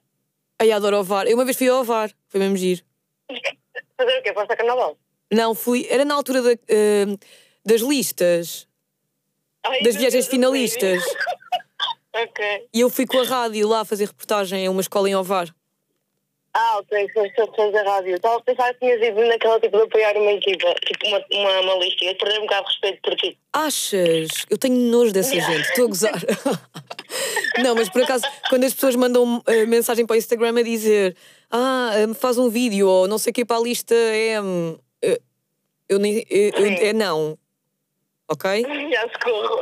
Ai, 0.58 0.72
adoro 0.72 0.98
ovar. 0.98 1.26
Eu 1.26 1.36
uma 1.36 1.44
vez 1.44 1.56
fui 1.56 1.68
ao 1.68 1.80
ovar. 1.80 2.10
Foi 2.28 2.40
mesmo 2.40 2.56
giro. 2.56 2.82
Fazer 3.96 4.18
o 4.18 4.22
quê? 4.22 4.32
Para 4.32 4.44
o 4.44 4.56
carnaval? 4.56 4.98
Não, 5.32 5.54
fui. 5.54 5.86
Era 5.90 6.04
na 6.04 6.14
altura 6.14 6.42
da, 6.42 6.52
eh, 6.52 7.04
das 7.64 7.80
listas, 7.80 8.68
Ai, 9.64 9.82
das 9.82 9.94
meu 9.94 10.00
viagens 10.02 10.26
Deus, 10.26 10.28
finalistas. 10.28 11.02
ok. 12.14 12.68
E 12.72 12.80
eu 12.80 12.88
fui 12.88 13.06
com 13.06 13.18
a 13.18 13.24
rádio 13.24 13.68
lá 13.68 13.84
fazer 13.84 14.06
reportagem 14.06 14.66
a 14.66 14.70
uma 14.70 14.80
escola 14.80 15.08
em 15.10 15.16
Ovar. 15.16 15.54
Ah, 16.58 16.78
ok, 16.78 17.10
sou 17.12 17.22
sou 17.36 17.48
pessoas 17.48 17.72
da 17.74 17.82
rádio. 17.82 18.14
Estava 18.16 18.36
a 18.36 18.40
pensar 18.40 18.72
que 18.72 18.80
tinhas 18.80 19.02
ido 19.02 19.20
naquela 19.26 19.60
tipo 19.60 19.76
de 19.76 19.82
apoiar 19.84 20.16
uma 20.16 20.32
equipa, 20.32 20.74
tipo 20.86 21.06
uma, 21.06 21.22
uma, 21.32 21.60
uma 21.60 21.84
lista. 21.84 22.04
E 22.06 22.14
perder 22.14 22.38
um 22.38 22.42
bocado 22.42 22.66
de 22.66 22.72
respeito 22.72 23.02
por 23.02 23.14
ti. 23.16 23.38
Achas? 23.52 24.28
Eu 24.48 24.56
tenho 24.56 24.74
nojo 24.76 25.12
dessa 25.12 25.34
gente. 25.38 25.68
Estou 25.68 25.84
a 25.84 25.88
gozar. 25.88 26.14
Não, 27.62 27.74
mas 27.74 27.90
por 27.90 28.02
acaso, 28.02 28.24
quando 28.48 28.64
as 28.64 28.72
pessoas 28.72 28.96
mandam 28.96 29.42
eh, 29.46 29.66
mensagem 29.66 30.06
para 30.06 30.14
o 30.14 30.16
Instagram 30.16 30.58
a 30.58 30.62
dizer 30.62 31.14
ah, 31.50 31.90
eh, 31.94 32.14
faz 32.14 32.38
um 32.38 32.48
vídeo 32.48 32.88
ou 32.88 33.06
não 33.08 33.16
sei 33.18 33.30
o 33.30 33.34
que 33.34 33.44
para 33.44 33.56
a 33.56 33.60
lista 33.62 33.94
M, 33.94 34.78
eu 35.88 35.98
nem, 35.98 36.18
eh, 36.30 36.50
eu- 36.54 36.66
é 36.88 36.92
não. 36.92 37.38
Ok? 38.28 38.62
Já 38.92 39.02
socorro. 39.12 39.60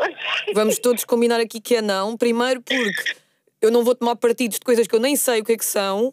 Vamos 0.55 0.79
todos 0.79 1.05
combinar 1.05 1.39
aqui 1.41 1.61
que 1.61 1.77
é 1.77 1.83
não. 1.83 2.17
Primeiro 2.17 2.63
porque 2.63 3.15
eu 3.61 3.71
não 3.71 3.85
vou 3.85 3.95
tomar 3.95 4.17
partidos 4.17 4.59
de 4.59 4.65
coisas 4.65 4.87
que 4.87 4.95
eu 4.95 5.01
nem 5.01 5.15
sei 5.17 5.41
o 5.41 5.45
que 5.45 5.53
é 5.53 5.57
que 5.57 5.65
são. 5.65 6.13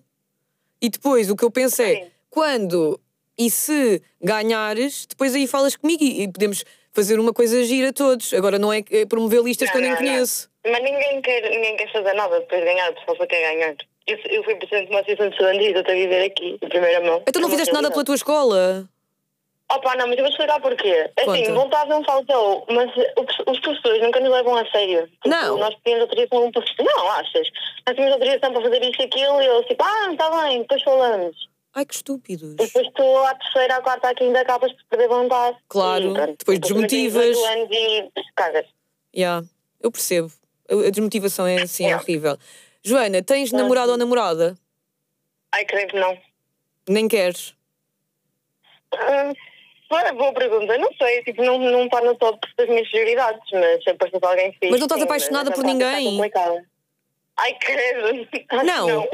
E 0.82 0.90
depois 0.90 1.30
o 1.30 1.36
que 1.36 1.44
eu 1.44 1.52
penso 1.52 1.82
é 1.82 1.96
Sim. 1.96 2.12
quando 2.30 3.00
e 3.38 3.50
se 3.50 4.02
ganhares, 4.22 5.06
depois 5.06 5.36
aí 5.36 5.48
falas 5.48 5.76
comigo 5.76 6.04
e, 6.04 6.24
e 6.24 6.28
podemos 6.32 6.64
fazer 6.94 7.20
uma 7.20 7.34
coisa 7.34 7.64
gira 7.64 7.94
todos. 7.94 8.34
Agora 8.34 8.60
não 8.60 8.72
é 8.74 8.84
é 8.92 9.06
promover 9.06 9.42
listas 9.42 9.70
que 9.70 9.78
eu 9.78 9.82
nem 9.82 9.92
Não, 9.92 9.98
não, 9.98 10.06
não. 10.06 10.12
conheço. 10.14 10.50
Mas 10.66 10.84
ninguém 10.84 11.22
quer, 11.22 11.50
ninguém 11.50 11.76
quer 11.78 11.92
fazer 11.92 12.14
nada 12.14 12.40
depois 12.40 12.62
de 12.62 12.68
ganhar, 12.68 12.92
o 12.92 12.94
pessoal 12.96 13.18
só 13.18 13.26
quer 13.26 13.42
ganhar. 13.54 13.76
Eu, 14.08 14.18
eu 14.30 14.44
fui 14.44 14.56
presidente 14.56 14.86
de 14.88 14.92
uma 14.92 15.00
associação 15.00 15.28
de 15.30 15.34
estudantis, 15.34 15.74
eu 15.74 15.80
estou 15.80 15.94
a 15.94 15.98
viver 15.98 16.24
aqui, 16.26 16.58
de 16.62 16.68
primeira 16.68 17.02
mão. 17.02 17.24
Então 17.28 17.42
não 17.42 17.50
fizeste 17.50 17.74
nada 17.74 17.90
pela 17.92 18.04
tua 18.04 18.16
escola? 18.16 18.90
Opa, 19.76 19.96
não, 19.96 20.08
mas 20.08 20.18
eu 20.18 20.24
vou 20.24 20.32
explicar 20.32 20.60
porquê. 20.60 21.10
Conta. 21.18 21.32
Assim, 21.32 21.54
vontade 21.54 21.90
não 21.90 22.04
faltou, 22.04 22.66
mas 22.70 22.90
os 23.48 23.60
professores 23.60 24.02
nunca 24.02 24.20
nos 24.20 24.32
levam 24.32 24.58
a 24.58 24.70
sério. 24.70 25.08
Tipo, 25.08 25.30
Não. 25.30 25.58
Nós 25.58 25.76
tínhamos 25.84 26.04
autorização 26.10 26.52
para... 26.52 26.64
Não, 26.84 27.12
achas? 27.12 27.48
Nós 27.88 27.96
tínhamos 27.96 28.14
autorização 28.14 28.54
para 28.54 28.62
fazer 28.62 28.84
isto 28.84 29.02
e 29.02 29.06
aquilo 29.06 29.42
e 29.42 29.46
eu 29.46 29.64
tipo, 29.66 29.84
ah, 29.84 30.12
está 30.12 30.42
bem, 30.42 30.62
depois 30.62 30.84
falamos. 30.84 31.36
Ai 31.74 31.86
que 31.86 31.94
estúpidos. 31.94 32.52
E 32.54 32.56
depois 32.56 32.86
estou 32.88 33.26
à 33.26 33.34
terceira, 33.36 33.78
à 33.78 33.82
quarta, 33.82 34.10
à 34.10 34.14
quinta, 34.14 34.42
acabas 34.42 34.74
por 34.74 34.84
perder 34.90 35.08
vontade. 35.08 35.58
Claro, 35.70 36.10
E, 36.10 36.14
pronto, 36.14 36.36
depois 36.38 36.60
desmotivas. 36.60 37.38
18 37.38 37.46
anos 37.54 37.70
e 37.72 38.12
cagas. 38.36 38.66
Yeah, 39.16 39.46
eu 39.80 39.90
percebo. 39.90 40.32
A 40.70 40.90
desmotivação 40.90 41.48
é 41.48 41.62
assim, 41.62 41.86
é 41.90 41.96
horrível. 41.96 42.38
Joana, 42.84 43.22
tens 43.22 43.52
namorado 43.54 43.92
ou 43.92 43.98
namorada? 43.98 44.58
Ai, 45.54 45.64
creio 45.66 45.88
que 45.88 45.98
não. 46.00 46.18
Nem 46.90 47.08
queres? 47.08 47.54
Hum, 48.94 49.34
Boa 49.92 50.14
boa 50.14 50.34
pergunta, 50.34 50.78
não 50.78 50.90
sei, 50.94 51.22
tipo, 51.24 51.44
não, 51.44 51.60
não 51.60 51.84
está 51.84 52.00
no 52.00 52.16
top 52.16 52.40
das 52.58 52.70
minhas 52.70 52.90
prioridades, 52.90 53.42
mas 53.52 53.84
se 53.84 53.90
aparecer 53.90 54.24
alguém 54.26 54.54
fixe. 54.54 54.70
Mas 54.72 54.80
não 54.80 54.86
estás 54.86 55.02
apaixonada 55.02 55.52
por 55.52 55.66
ninguém? 55.66 56.18
Ai, 57.38 57.54
credo. 57.60 58.26
Não. 58.64 58.88
Não. 58.88 59.08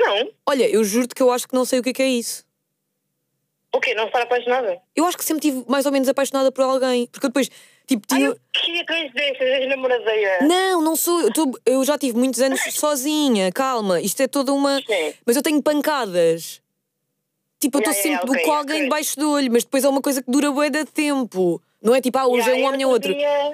não. 0.00 0.30
Olha, 0.48 0.68
eu 0.68 0.82
juro-te 0.82 1.14
que 1.14 1.22
eu 1.22 1.30
acho 1.30 1.46
que 1.46 1.54
não 1.54 1.64
sei 1.64 1.78
o 1.78 1.82
que 1.82 1.90
é 1.90 1.92
que 1.92 2.02
é 2.02 2.08
isso. 2.08 2.44
O 3.72 3.78
quê? 3.80 3.94
Não 3.94 4.06
estar 4.06 4.22
apaixonada? 4.22 4.80
Eu 4.96 5.04
acho 5.06 5.16
que 5.16 5.24
sempre 5.24 5.46
estive 5.46 5.64
mais 5.70 5.86
ou 5.86 5.92
menos 5.92 6.08
apaixonada 6.08 6.50
por 6.50 6.64
alguém. 6.64 7.06
Porque 7.06 7.26
eu 7.26 7.30
depois, 7.30 7.48
tipo, 7.86 8.04
Ai, 8.10 8.18
tinha. 8.18 8.28
eu- 8.30 8.36
que 8.52 8.84
coincidência, 8.86 9.44
és 9.44 9.68
namoradeira. 9.68 10.38
Não, 10.44 10.82
não 10.82 10.96
sou. 10.96 11.20
Eu, 11.20 11.32
tô- 11.32 11.58
eu 11.64 11.84
já 11.84 11.96
tive 11.96 12.18
muitos 12.18 12.40
anos 12.40 12.58
sozinha, 12.74 13.52
calma. 13.52 14.00
Isto 14.00 14.22
é 14.22 14.26
toda 14.26 14.52
uma. 14.52 14.78
Sim. 14.78 15.14
Mas 15.24 15.36
eu 15.36 15.42
tenho 15.42 15.62
pancadas. 15.62 16.60
Tipo, 17.58 17.78
eu 17.78 17.80
estou 17.80 17.94
Yeah, 17.94 18.08
yeah, 18.08 18.20
sempre 18.20 18.38
ok, 18.38 18.44
com 18.44 18.52
alguém 18.52 18.76
ok. 18.76 18.84
debaixo 18.84 19.18
do 19.18 19.32
olho, 19.32 19.50
mas 19.50 19.64
depois 19.64 19.84
é 19.84 19.88
uma 19.88 20.02
coisa 20.02 20.22
que 20.22 20.30
dura 20.30 20.50
bué 20.50 20.70
de 20.70 20.84
tempo. 20.84 21.62
Não 21.82 21.94
é 21.94 22.00
tipo, 22.00 22.18
ah, 22.18 22.26
hoje 22.26 22.48
Yeah, 22.48 22.58
é 22.58 22.64
um, 22.64 22.68
amanhã 22.68 22.84
é 22.84 22.86
outro. 22.86 23.14
Dia... 23.14 23.52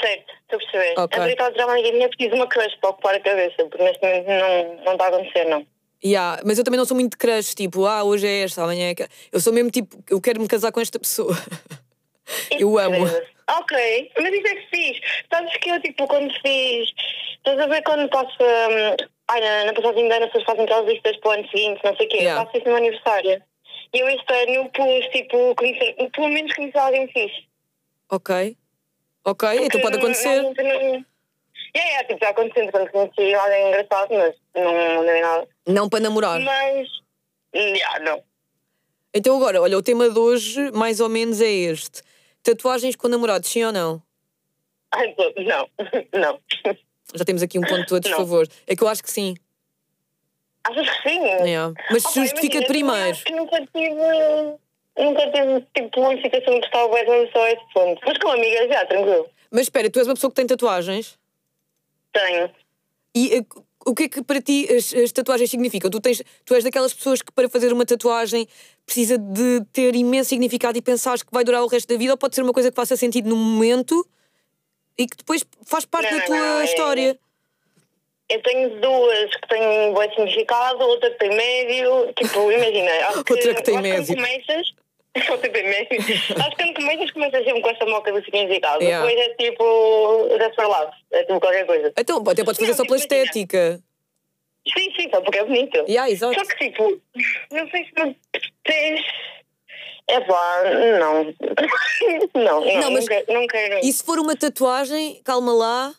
Certo, 0.00 0.32
estou 0.42 0.56
a 0.56 0.58
perceber. 0.58 0.94
Ok. 0.98 1.18
A 1.18 1.22
André 1.22 1.32
estava 1.32 1.48
a 1.48 1.52
dizer 1.52 1.62
a 1.62 1.66
uma 1.66 1.72
amiga 1.74 1.92
minha 1.92 2.08
preciso 2.08 2.30
de 2.30 2.36
uma 2.36 2.48
crush 2.48 2.76
para 2.80 2.90
ocupar 2.90 3.14
a 3.14 3.20
cabeça, 3.20 3.56
porque 3.56 3.82
neste 3.82 4.02
momento 4.02 4.26
não, 4.26 4.84
não 4.84 4.92
está 4.92 5.04
a 5.04 5.08
acontecer, 5.08 5.44
não. 5.44 5.66
Yeah, 6.04 6.42
mas 6.44 6.58
eu 6.58 6.64
também 6.64 6.78
não 6.78 6.84
sou 6.84 6.96
muito 6.96 7.12
de 7.12 7.16
crush, 7.16 7.54
tipo, 7.54 7.86
ah, 7.86 8.02
hoje 8.02 8.26
é 8.26 8.42
esta, 8.42 8.62
amanhã 8.62 8.88
é 8.88 8.90
aquela. 8.90 9.08
Eu 9.32 9.40
sou 9.40 9.52
mesmo 9.52 9.70
tipo, 9.70 9.96
eu 10.10 10.20
quero 10.20 10.40
me 10.40 10.48
casar 10.48 10.72
com 10.72 10.80
esta 10.80 10.98
pessoa. 10.98 11.34
Eu 12.58 12.78
amo. 12.78 13.06
Ok, 13.50 14.12
mas 14.18 14.32
isso 14.32 14.46
é 14.46 14.54
que 14.54 14.66
fiz. 14.70 15.00
Sabes 15.30 15.56
que 15.58 15.70
eu, 15.70 15.80
tipo, 15.82 16.06
quando 16.06 16.32
fiz. 16.40 16.88
Estás 17.36 17.60
a 17.60 17.66
ver 17.66 17.82
quando 17.82 18.08
passo. 18.08 18.36
hum, 18.40 18.96
ai, 19.28 19.40
na, 19.40 19.64
na 19.64 19.72
passagem 19.74 20.08
de 20.08 20.14
ano, 20.14 20.24
as 20.26 20.32
pessoas 20.32 20.44
fazem 20.44 20.64
aquelas 20.64 20.88
listas 20.88 21.16
para 21.18 21.28
o 21.28 21.32
ano 21.32 21.48
seguinte, 21.48 21.80
não 21.84 21.96
sei 21.96 22.06
o 22.06 22.08
quê. 22.08 22.16
Yeah. 22.16 22.40
Eu 22.40 22.46
faço 22.46 22.56
isso 22.56 22.66
no 22.66 22.72
meu 22.72 22.82
aniversário. 22.82 23.42
E 23.92 23.98
eu 23.98 24.08
este 24.08 24.32
ano 24.32 24.70
pus, 24.70 25.06
tipo, 25.12 25.54
conhecer, 25.54 25.94
pelo 26.10 26.28
menos 26.28 26.54
conhecer 26.54 26.78
alguém 26.78 27.06
fixe. 27.08 27.46
Ok. 28.10 28.56
Ok, 29.24 29.48
então 29.62 29.80
pode 29.80 29.96
acontecer. 29.96 30.42
Não, 30.42 30.52
não, 30.52 30.64
não, 30.64 31.04
yeah, 31.74 31.90
yeah, 31.90 32.08
tipo, 32.08 32.20
já 32.20 32.30
aconteceu 32.30 32.70
quando 32.70 32.90
conheci 32.90 33.34
alguém 33.34 33.68
engraçado, 33.68 34.08
mas 34.12 34.34
não, 34.54 35.02
não 35.02 35.20
nada. 35.20 35.48
Não 35.66 35.88
para 35.88 36.00
namorar. 36.00 36.40
Mas. 36.40 36.88
Yeah, 37.54 38.00
não. 38.00 38.22
Então 39.14 39.36
agora, 39.36 39.62
olha, 39.62 39.78
o 39.78 39.82
tema 39.82 40.10
de 40.10 40.18
hoje 40.18 40.70
mais 40.72 41.00
ou 41.00 41.08
menos 41.08 41.40
é 41.40 41.50
este. 41.50 42.02
Tatuagens 42.42 42.96
com 42.96 43.08
namorados, 43.08 43.48
sim 43.48 43.64
ou 43.64 43.72
não? 43.72 44.02
Ai, 44.92 45.14
não. 45.38 45.68
Não. 46.20 46.40
Já 47.12 47.24
temos 47.24 47.42
aqui 47.42 47.58
um 47.58 47.62
ponto 47.62 47.96
a 47.96 47.98
desfavor. 48.00 48.46
É 48.66 48.76
que 48.76 48.82
eu 48.82 48.88
acho 48.88 49.02
que 49.02 49.10
sim. 49.10 49.34
Achas 50.64 50.88
que 50.88 51.08
sim? 51.08 51.18
Yeah. 51.18 51.74
Mas 51.90 52.04
Opa, 52.04 52.14
justifica-te 52.14 52.56
imagina, 52.56 52.66
primeiro. 52.66 53.10
acho 53.10 53.24
que 53.24 53.32
nunca 53.32 53.60
tive. 53.60 54.64
Nunca 54.96 55.32
tive 55.32 55.66
tipo 55.76 56.00
uma 56.00 56.16
situação 56.22 56.60
que 56.60 56.66
estava 56.66 56.88
bem 56.88 57.30
só 57.32 57.42
a 57.42 57.50
esse 57.50 57.74
ponto. 57.74 58.00
Mas 58.06 58.18
com 58.18 58.28
amigas 58.28 58.68
já, 58.68 58.86
tranquilo. 58.86 59.28
Mas 59.50 59.62
espera, 59.62 59.90
tu 59.90 59.98
és 59.98 60.06
uma 60.06 60.14
pessoa 60.14 60.30
que 60.30 60.36
tem 60.36 60.46
tatuagens? 60.46 61.18
Tenho. 62.12 62.50
E 63.14 63.38
eh, 63.38 63.44
o 63.84 63.94
que 63.94 64.04
é 64.04 64.08
que 64.08 64.22
para 64.22 64.40
ti 64.40 64.66
as, 64.72 64.94
as 64.94 65.12
tatuagens 65.12 65.50
significam? 65.50 65.90
Tu, 65.90 66.00
tens, 66.00 66.22
tu 66.44 66.54
és 66.54 66.64
daquelas 66.64 66.94
pessoas 66.94 67.20
que 67.20 67.32
para 67.32 67.48
fazer 67.48 67.72
uma 67.72 67.84
tatuagem 67.84 68.46
precisa 68.86 69.18
de 69.18 69.62
ter 69.72 69.94
imenso 69.94 70.30
significado 70.30 70.78
e 70.78 70.82
pensares 70.82 71.22
que 71.22 71.32
vai 71.32 71.44
durar 71.44 71.62
o 71.62 71.66
resto 71.66 71.88
da 71.88 71.98
vida 71.98 72.12
ou 72.12 72.16
pode 72.16 72.34
ser 72.34 72.42
uma 72.42 72.52
coisa 72.52 72.70
que 72.70 72.76
faça 72.76 72.96
sentido 72.96 73.28
no 73.28 73.36
momento 73.36 74.06
e 74.98 75.06
que 75.06 75.16
depois 75.16 75.44
faz 75.66 75.84
parte 75.84 76.10
Não, 76.10 76.18
da 76.18 76.24
tua 76.26 76.36
não, 76.36 76.60
é- 76.60 76.64
história? 76.64 77.18
Eu 78.26 78.42
tenho 78.42 78.80
duas 78.80 79.36
que 79.36 79.48
têm 79.48 79.62
um 79.62 79.92
bom 79.92 80.02
significado, 80.02 80.82
outra 80.82 81.10
que 81.10 81.18
tem 81.18 81.36
médio. 81.36 82.10
Tipo, 82.14 82.50
imagina. 82.50 82.90
Outra 83.16 83.54
que 83.54 83.62
tem 83.62 83.74
acho 83.76 83.82
médio. 83.82 84.06
Quando 84.06 84.16
começas. 84.16 84.74
Outra 85.30 85.48
que 85.50 85.54
tem 85.60 85.64
médio. 85.68 85.98
Acho 86.00 86.50
que 86.56 86.56
quando 86.56 86.74
começas, 86.74 87.10
começas 87.10 87.44
sempre 87.44 87.60
com 87.60 87.68
essa 87.70 87.84
moca 87.84 88.10
do 88.12 88.24
significado. 88.24 88.82
Yeah. 88.82 89.06
Depois 89.06 89.26
é 89.28 89.34
tipo. 89.34 90.54
For 90.54 90.66
love. 90.66 90.92
É 91.12 91.22
tipo 91.24 91.38
qualquer 91.38 91.66
coisa. 91.66 91.92
Então, 91.98 92.24
até 92.26 92.42
podes 92.44 92.58
fazer 92.58 92.70
Não, 92.70 92.76
só 92.78 92.84
pela 92.84 92.96
imagina. 92.96 93.22
estética. 93.24 93.80
Sim, 94.74 94.94
sim, 94.98 95.10
só 95.10 95.20
porque 95.20 95.38
é 95.38 95.44
bonito. 95.44 95.76
Yeah, 95.86 96.10
exato. 96.10 96.34
Só 96.34 96.44
que 96.46 96.70
tipo. 96.70 97.00
Não 97.52 97.68
sei 97.70 97.84
se 97.84 98.16
tens. 98.64 99.00
É 100.06 100.20
pá, 100.20 100.62
não. 101.00 101.24
não, 102.34 102.60
não, 102.60 102.80
Não, 102.80 102.90
mas- 102.90 103.00
não, 103.00 103.06
quero, 103.06 103.32
não 103.32 103.46
quero. 103.46 103.80
E 103.86 103.92
se 103.92 104.04
for 104.04 104.18
uma 104.18 104.36
tatuagem, 104.36 105.20
calma 105.24 105.52
lá, 105.52 105.94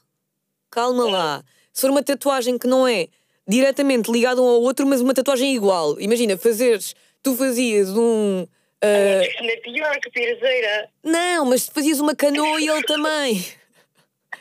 calma 0.69 1.05
lá. 1.09 1.43
Se 1.74 1.81
for 1.81 1.89
uma 1.89 2.03
tatuagem 2.03 2.57
que 2.57 2.67
não 2.67 2.88
é 2.88 3.07
diretamente 3.47 4.12
ligada 4.12 4.41
um 4.41 4.47
ao 4.47 4.62
outro, 4.62 4.85
mas 4.85 5.01
uma 5.01 5.13
tatuagem 5.13 5.55
igual. 5.55 6.00
Imagina, 6.00 6.38
fazeres, 6.38 6.93
tu 7.24 7.35
fazias 7.35 7.89
um. 7.89 8.45
ah, 8.81 9.41
não 9.41 9.50
é 9.50 9.57
pior 9.57 10.00
que 10.00 10.12
terceira. 10.12 10.89
não, 11.03 11.45
mas 11.45 11.67
fazias 11.67 12.00
uma 12.00 12.15
canoa 12.15 12.62
e 12.62 12.67
ele 12.67 12.83
também. 12.83 13.43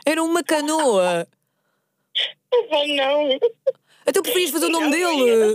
Era 0.07 0.23
uma 0.23 0.43
canoa. 0.45 1.27
Não. 2.71 3.39
Então 4.07 4.23
preferias 4.23 4.51
fazer 4.51 4.67
o 4.67 4.71
nome 4.71 4.85
Não, 4.85 4.91
dele. 4.91 5.55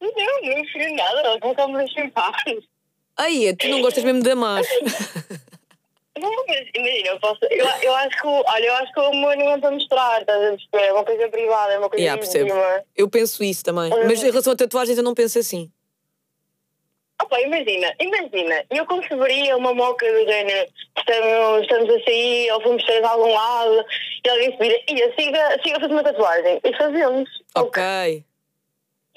não, 0.00 0.56
não 0.56 0.64
fiz 0.66 0.92
nada. 0.96 1.20
Elas 1.20 1.40
nunca 1.42 1.66
me 1.68 1.76
deixam 1.78 2.04
em 2.04 2.10
paz. 2.10 2.34
Ai, 3.20 3.54
tu 3.54 3.68
não 3.68 3.82
gostas 3.82 4.02
mesmo 4.04 4.22
de 4.22 4.30
amar. 4.30 4.62
Não, 6.18 6.30
mas 6.46 6.68
imagina, 6.74 7.08
eu 7.08 7.20
posso. 7.20 7.38
Eu, 7.50 7.64
eu 7.82 7.94
acho 7.94 8.20
que, 8.20 8.26
o- 8.26 8.44
olha, 8.46 8.66
eu 8.66 8.74
acho 8.74 8.92
que 8.92 9.00
o 9.00 9.04
amor 9.04 9.36
não 9.36 9.52
é 9.52 9.58
para 9.58 9.70
mostrar, 9.70 10.20
estás 10.20 10.38
a 10.38 10.50
perceber? 10.50 10.88
É 10.88 10.92
uma 10.92 11.04
coisa 11.04 11.28
privada, 11.30 11.72
é 11.72 11.78
uma 11.78 11.88
coisa 11.88 12.02
Yeah, 12.04 12.20
percebo. 12.20 12.50
Eu 12.94 13.08
penso 13.08 13.42
isso 13.42 13.64
também. 13.64 13.88
Mas 14.06 14.22
em 14.22 14.26
relação 14.30 14.52
a 14.52 14.56
tatuagens, 14.56 14.98
eu 14.98 15.04
não 15.04 15.14
penso 15.14 15.38
assim. 15.38 15.70
Opa, 17.22 17.40
imagina, 17.40 17.94
imagina, 18.00 18.64
eu 18.70 18.86
veria 19.18 19.56
uma 19.56 19.72
moca 19.72 20.10
do 20.10 20.24
género, 20.26 20.70
estamos, 20.98 21.62
estamos 21.62 21.90
a 21.90 22.04
sair 22.04 22.50
ou 22.52 22.62
vamos 22.62 22.84
sair 22.84 23.00
de 23.00 23.06
algum 23.06 23.32
lado 23.32 23.84
e 24.24 24.28
alguém 24.30 24.50
se 24.52 24.58
vira, 24.58 24.80
ia, 24.90 25.14
siga, 25.14 25.58
siga 25.62 25.76
a 25.76 25.80
fazer 25.80 25.92
uma 25.92 26.02
tatuagem. 26.02 26.60
E 26.64 26.76
fazemos. 26.76 27.28
Ok. 27.54 28.24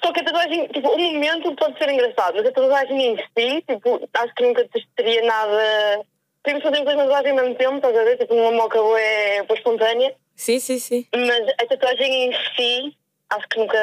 Só 0.04 0.12
que 0.12 0.20
a 0.20 0.24
tatuagem, 0.24 0.68
tipo, 0.68 0.90
o 0.90 0.98
momento 0.98 1.56
pode 1.56 1.78
ser 1.78 1.90
engraçado, 1.90 2.36
mas 2.36 2.46
a 2.46 2.52
tatuagem 2.52 3.14
em 3.14 3.18
si, 3.18 3.62
tipo, 3.68 4.10
acho 4.14 4.36
que 4.36 4.44
nunca 4.44 4.68
teria 4.98 5.22
nada. 5.24 6.06
Podemos 6.44 6.64
fazer 6.64 6.84
duas 6.84 6.98
tatuagens 6.98 7.30
ao 7.38 7.44
mesmo 7.46 7.56
tempo, 7.56 7.76
estás 7.78 7.96
a 7.98 8.04
ver? 8.04 8.18
Tipo, 8.18 8.34
uma 8.34 8.52
moca 8.52 8.78
é 9.00 9.46
espontânea, 9.54 10.14
Sim, 10.36 10.60
sim, 10.60 10.78
sim. 10.80 11.08
mas 11.16 11.48
a 11.58 11.66
tatuagem 11.68 12.26
em 12.26 12.34
si, 12.56 12.98
acho 13.30 13.48
que 13.48 13.60
nunca, 13.60 13.78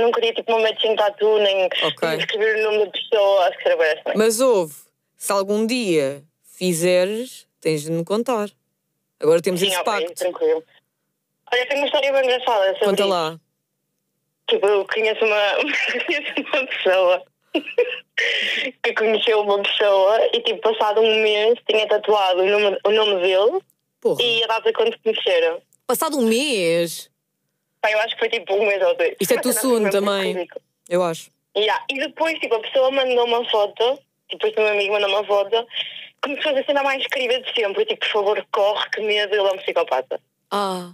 não 0.00 0.12
queria 0.12 0.32
tipo 0.32 0.52
uma 0.52 0.60
matching 0.62 0.94
tattoo, 0.94 1.38
nem, 1.38 1.64
Ok. 1.82 2.08
nem 2.08 2.18
escrever 2.18 2.56
o 2.56 2.70
nome 2.70 2.84
da 2.86 2.90
pessoa, 2.92 3.48
acho 3.48 3.58
que 3.58 3.68
era 3.68 3.76
bem 3.76 3.90
assim. 3.92 4.16
Mas 4.18 4.40
ouve, 4.40 4.74
se 5.16 5.32
algum 5.32 5.66
dia 5.66 6.22
fizeres, 6.44 7.48
tens 7.60 7.82
de 7.82 7.90
me 7.90 8.04
contar. 8.04 8.48
Agora 9.18 9.42
temos 9.42 9.58
Sim, 9.60 9.66
esse 9.68 9.76
ok, 9.78 9.84
pacto. 9.84 10.14
tranquilo. 10.14 10.62
Olha, 11.52 11.66
tenho 11.66 11.80
uma 11.80 11.86
história 11.86 12.12
bem 12.12 12.22
engraçada 12.24 12.66
sobre 12.74 12.84
Conta 12.86 13.02
isso. 13.02 13.10
lá. 13.10 13.40
Tipo, 14.48 14.66
eu 14.66 14.86
conheço 14.86 15.24
uma, 15.24 15.52
conheço 16.06 16.32
uma 16.52 16.66
pessoa 16.66 17.22
que 18.82 18.94
conheceu 18.94 19.40
uma 19.40 19.62
pessoa 19.62 20.30
e, 20.32 20.40
tipo, 20.40 20.60
passado 20.60 21.00
um 21.00 21.22
mês 21.22 21.58
tinha 21.68 21.86
tatuado 21.88 22.42
o 22.42 22.46
nome, 22.46 22.78
o 22.84 22.90
nome 22.90 23.20
dele 23.22 23.60
Porra. 24.00 24.22
e 24.22 24.44
a 24.44 24.46
data 24.46 24.72
quando 24.72 24.92
se 24.92 24.98
conheceram. 25.02 25.62
Passado 25.86 26.18
um 26.18 26.26
mês, 26.26 27.10
Pá, 27.84 27.90
eu 27.90 27.98
acho 28.00 28.14
que 28.14 28.20
foi 28.20 28.30
tipo 28.30 28.54
um 28.54 28.66
mês 28.66 28.82
ou 28.82 28.96
dois. 28.96 29.14
Isto 29.20 29.34
é 29.34 29.42
soon 29.52 29.70
foi 29.70 29.80
mesmo 29.80 29.90
também. 29.90 30.48
eu 30.88 31.02
acho. 31.02 31.30
Yeah. 31.54 31.84
E 31.90 31.98
depois, 31.98 32.38
tipo, 32.38 32.54
a 32.54 32.60
pessoa 32.60 32.90
mandou 32.90 33.26
uma 33.26 33.44
foto, 33.50 33.98
depois 34.30 34.54
o 34.54 34.60
meu 34.60 34.68
amigo 34.68 34.94
mandou 34.94 35.10
uma 35.10 35.24
foto, 35.24 35.66
como 36.22 36.34
se 36.34 36.42
fosse 36.42 36.60
a 36.60 36.64
cena 36.64 36.82
mais 36.82 37.06
querida 37.08 37.40
de 37.42 37.54
sempre. 37.54 37.82
Eu, 37.82 37.86
tipo, 37.86 38.00
por 38.00 38.08
favor, 38.08 38.46
corre, 38.52 38.88
que 38.88 39.02
medo, 39.02 39.34
ele 39.34 39.46
é 39.46 39.52
um 39.52 39.58
psicopata. 39.58 40.18
Ah, 40.50 40.92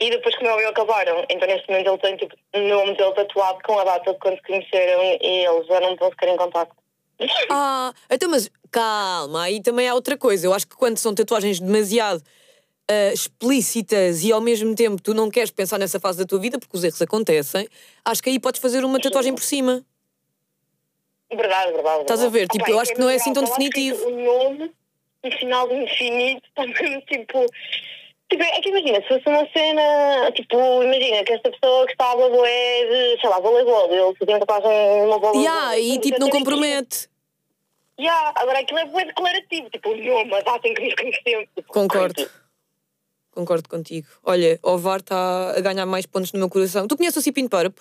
E 0.00 0.10
depois, 0.10 0.34
como 0.36 0.50
eu 0.50 0.68
acabaram, 0.68 1.24
então 1.28 1.46
neste 1.46 1.68
momento 1.68 1.88
ele 1.88 1.98
tem 1.98 2.16
tipo, 2.16 2.34
o 2.54 2.60
nome 2.60 2.96
dele 2.96 3.12
tatuado 3.12 3.58
com 3.64 3.78
a 3.78 3.84
data 3.84 4.12
de 4.12 4.18
quando 4.18 4.40
conheceram 4.42 5.02
e 5.02 5.46
eles 5.46 5.66
já 5.66 5.80
não 5.80 5.92
estão 5.92 6.10
sequer 6.10 6.28
em 6.30 6.36
contato. 6.36 6.74
ah, 7.50 7.92
então, 8.10 8.28
mas 8.28 8.50
calma, 8.72 9.44
aí 9.44 9.62
também 9.62 9.88
há 9.88 9.94
outra 9.94 10.16
coisa. 10.16 10.46
Eu 10.46 10.52
acho 10.52 10.66
que 10.66 10.76
quando 10.76 10.98
são 10.98 11.14
tatuagens 11.14 11.60
demasiado 11.60 12.22
ah, 12.90 13.12
explícitas 13.12 14.24
e 14.24 14.32
ao 14.32 14.40
mesmo 14.40 14.74
tempo 14.74 15.00
tu 15.00 15.14
não 15.14 15.30
queres 15.30 15.50
pensar 15.50 15.78
nessa 15.78 16.00
fase 16.00 16.18
da 16.18 16.26
tua 16.26 16.40
vida, 16.40 16.58
porque 16.58 16.76
os 16.76 16.82
erros 16.82 17.00
acontecem, 17.00 17.68
acho 18.04 18.22
que 18.22 18.30
aí 18.30 18.40
podes 18.40 18.60
fazer 18.60 18.84
uma 18.84 19.00
tatuagem 19.00 19.32
por 19.32 19.42
cima. 19.42 19.84
Verdade, 21.32 21.72
verdade. 21.72 22.02
Estás 22.02 22.22
a 22.22 22.28
ver? 22.28 22.48
Tipo, 22.48 22.70
eu 22.70 22.78
é 22.78 22.82
acho 22.82 22.92
que 22.92 23.00
não 23.00 23.08
é 23.08 23.14
assim 23.14 23.32
tão 23.32 23.44
definitivo. 23.44 24.06
O 24.06 24.10
nome, 24.10 24.72
no 25.22 25.32
final 25.32 25.68
do 25.68 25.74
infinito, 25.74 26.46
está 26.48 26.66
mesmo 26.66 27.00
tipo. 27.02 27.46
Tipo, 28.34 28.42
é 28.42 28.60
que 28.60 28.68
imagina, 28.68 29.00
se 29.00 29.06
fosse 29.06 29.28
uma 29.28 29.48
cena, 29.52 30.32
tipo, 30.32 30.82
imagina 30.82 31.22
que 31.22 31.34
esta 31.34 31.52
pessoa 31.52 31.86
gostava 31.86 32.28
bué 32.30 32.84
de, 32.84 33.20
sei 33.20 33.30
lá, 33.30 33.38
voleibol, 33.38 33.86
ele 33.92 34.16
fazia 34.18 34.34
uma 34.34 34.44
tatuagem 34.44 35.02
uma 35.04 35.20
bola. 35.20 35.36
Yeah, 35.36 35.78
e 35.78 36.00
tipo, 36.00 36.18
não 36.18 36.28
compromete. 36.28 37.08
Yeah, 37.96 38.32
agora 38.34 38.58
aquilo 38.58 38.80
é 38.80 38.86
bué 38.86 39.04
declarativo, 39.04 39.70
tipo, 39.70 39.88
o 39.88 39.96
nome, 39.96 40.34
a 40.34 40.40
data 40.40 40.66
em 40.66 40.74
que 40.74 40.96
conhecemos. 40.96 41.48
Tipo, 41.54 41.72
Concordo. 41.72 42.28
Concordo 43.30 43.68
contigo. 43.68 44.08
Olha, 44.24 44.58
o 44.64 44.78
VAR 44.78 44.98
está 44.98 45.54
a 45.56 45.60
ganhar 45.60 45.86
mais 45.86 46.04
pontos 46.04 46.32
no 46.32 46.40
meu 46.40 46.50
coração. 46.50 46.88
Tu 46.88 46.96
conheces 46.96 47.18
o 47.18 47.22
Cipin 47.22 47.46
Purp? 47.46 47.78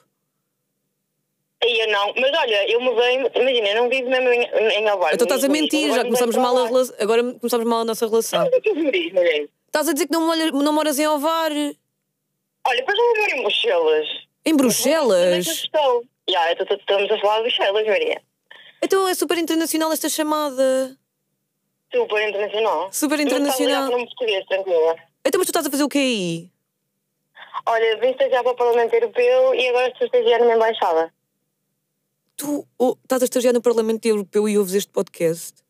E 1.64 1.82
eu 1.84 1.92
não, 1.92 2.14
mas 2.16 2.32
olha, 2.32 2.72
eu 2.72 2.80
mudei, 2.80 3.16
imagina, 3.16 3.70
eu 3.70 3.82
não 3.82 3.90
vivo 3.90 4.08
mesmo 4.08 4.30
em, 4.30 4.44
em 4.44 4.88
Alvar. 4.88 5.16
Então 5.16 5.26
estás 5.26 5.44
a 5.44 5.48
mentir, 5.48 5.92
já 5.96 6.04
começámos 6.04 6.36
mal 6.36 6.56
a. 6.56 6.68
Agora 7.00 7.24
começámos 7.24 7.66
mal 7.66 7.80
a 7.80 7.86
nossa 7.86 8.06
relação. 8.06 8.48
Estás 9.74 9.90
a 9.90 9.94
dizer 9.94 10.06
que 10.06 10.14
não, 10.14 10.22
molha- 10.28 10.52
não 10.52 10.72
moras 10.72 11.00
em 11.00 11.08
Ovar? 11.08 11.52
Olha, 11.52 12.78
depois 12.78 12.96
eu 12.96 13.08
moro 13.08 13.32
em 13.32 13.42
Bruxelas. 13.42 14.08
Em 14.46 14.56
Bruxelas? 14.56 15.46
tô- 16.68 16.76
estamos 16.76 17.12
a 17.12 17.20
falar 17.20 17.38
de 17.38 17.42
Bruxelas, 17.46 17.88
Maria. 17.88 18.22
Então 18.84 19.08
é 19.08 19.16
super 19.16 19.36
internacional 19.40 19.92
esta 19.92 20.08
chamada. 20.10 20.96
Super 21.92 22.30
internacional. 22.30 22.94
Super 22.94 23.18
Não 23.18 23.26
internacional. 23.26 23.86
um 23.98 24.06
português, 24.06 24.46
tranquila. 24.46 24.96
Então, 25.26 25.40
mas 25.40 25.48
tu 25.48 25.50
estás 25.50 25.66
a 25.66 25.72
fazer 25.72 25.84
o 25.84 25.90
que 25.90 25.98
aí? 25.98 26.52
Olha, 27.66 27.98
vim 28.00 28.12
estagiar 28.12 28.44
para 28.44 28.52
o 28.52 28.56
Parlamento 28.56 28.94
Europeu 28.94 29.56
e 29.56 29.70
agora 29.70 29.88
estou 29.88 30.04
a 30.04 30.06
estagiar 30.06 30.40
numa 30.40 30.54
embaixada. 30.54 31.12
Tu 32.38 32.68
oh, 32.78 32.96
estás 33.02 33.24
a 33.24 33.26
estagiar 33.26 33.56
no 33.56 33.62
Parlamento 33.62 34.06
Europeu 34.06 34.48
e 34.48 34.56
ouves 34.56 34.76
este 34.76 34.92
podcast? 34.92 35.63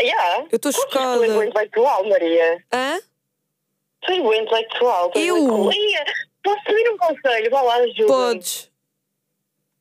Yeah. 0.00 0.46
Eu 0.50 0.56
estou 0.56 0.72
Tu 0.72 0.76
és 0.76 0.76
chocada. 0.76 1.26
boa 1.26 1.46
intelectual, 1.46 2.08
Maria. 2.08 2.64
Hã? 2.72 3.00
Tu 4.02 4.12
és 4.12 4.22
boa 4.22 4.36
intelectual. 4.36 5.12
Eu? 5.14 5.36
bué 5.36 5.48
cool. 5.48 5.72
Ia, 5.72 6.04
Posso 6.42 6.64
pedir 6.64 6.88
um 6.90 6.96
conselho? 6.96 7.50
Vá 7.50 7.60
lá, 7.62 7.74
ajuda 7.76 8.06
Podes. 8.06 8.70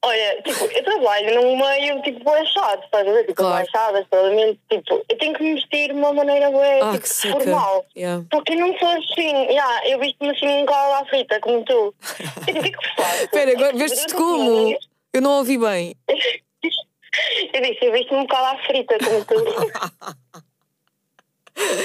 Olha, 0.02 0.42
tipo, 0.44 0.64
eu 0.66 0.84
trabalho 0.84 1.36
num 1.42 1.58
meio, 1.58 2.02
tipo, 2.02 2.30
é 2.34 2.46
chato, 2.46 2.86
estás 2.86 3.06
a 3.06 3.12
ver? 3.12 3.22
Tipo, 3.24 3.36
Claro. 3.36 3.56
embaixadas, 3.68 4.08
parlamento, 4.08 4.60
tipo, 4.70 5.06
eu 5.10 5.18
tenho 5.18 5.34
que 5.34 5.44
me 5.44 5.56
vestir 5.56 5.88
de 5.88 5.94
uma 6.00 6.14
maneira 6.14 6.50
bué, 6.52 6.80
Ah, 6.82 6.94
tipo, 6.94 7.08
formal. 7.08 7.86
Yeah. 7.98 8.26
Porque 8.32 8.54
eu 8.54 8.60
não 8.60 8.78
sou 8.78 8.88
assim, 8.88 9.28
yeah, 9.48 9.90
eu 9.90 10.00
visto-me 10.00 10.30
assim 10.32 10.66
com 10.66 10.74
a 10.74 11.06
frita, 11.06 11.40
como 11.42 11.66
tu. 11.66 11.94
Eu 12.48 12.54
digo, 12.54 12.60
o 12.60 12.62
que 12.62 12.68
é 12.70 12.72
que 12.72 12.96
faço? 12.96 13.24
Espera, 13.26 13.52
agora 13.52 13.74
vestes-te 13.78 14.14
como? 14.16 14.78
Eu 15.14 15.22
não 15.22 15.38
ouvi 15.40 15.58
bem. 15.58 15.96
Eu 17.54 17.62
disse, 17.62 17.86
eu 17.86 17.92
visto-me 17.92 18.20
um 18.20 18.24
bocado 18.24 18.58
à 18.58 18.64
frita, 18.66 18.98
como 19.00 19.26
tu. 19.26 20.50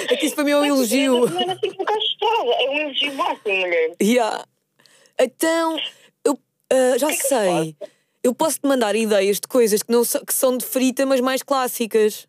É 0.09 0.17
que 0.17 0.27
isso 0.27 0.37
para 0.37 0.45
mim 0.45 0.53
é 0.53 0.57
um 0.57 0.65
elogio. 0.65 1.27
Não 1.29 1.41
é 1.41 1.47
um 1.47 2.53
é 2.53 2.71
um 2.71 2.79
elogio 2.79 3.15
máximo, 3.15 3.57
mulher. 3.57 3.97
Yeah. 4.01 4.45
Então, 5.19 5.77
eu 6.25 6.39
ah, 6.71 6.99
já 6.99 7.09
que 7.09 7.15
é 7.15 7.17
que 7.17 7.25
eu 7.25 7.29
sei. 7.29 7.77
Eu 8.23 8.35
posso 8.35 8.61
te 8.61 8.67
mandar 8.67 8.95
ideias 8.95 9.39
de 9.39 9.47
coisas 9.47 9.83
que, 9.83 9.93
não, 9.93 10.03
que 10.03 10.33
são 10.33 10.57
de 10.57 10.65
frita, 10.65 11.05
mas 11.05 11.21
mais 11.21 11.43
clássicas. 11.43 12.27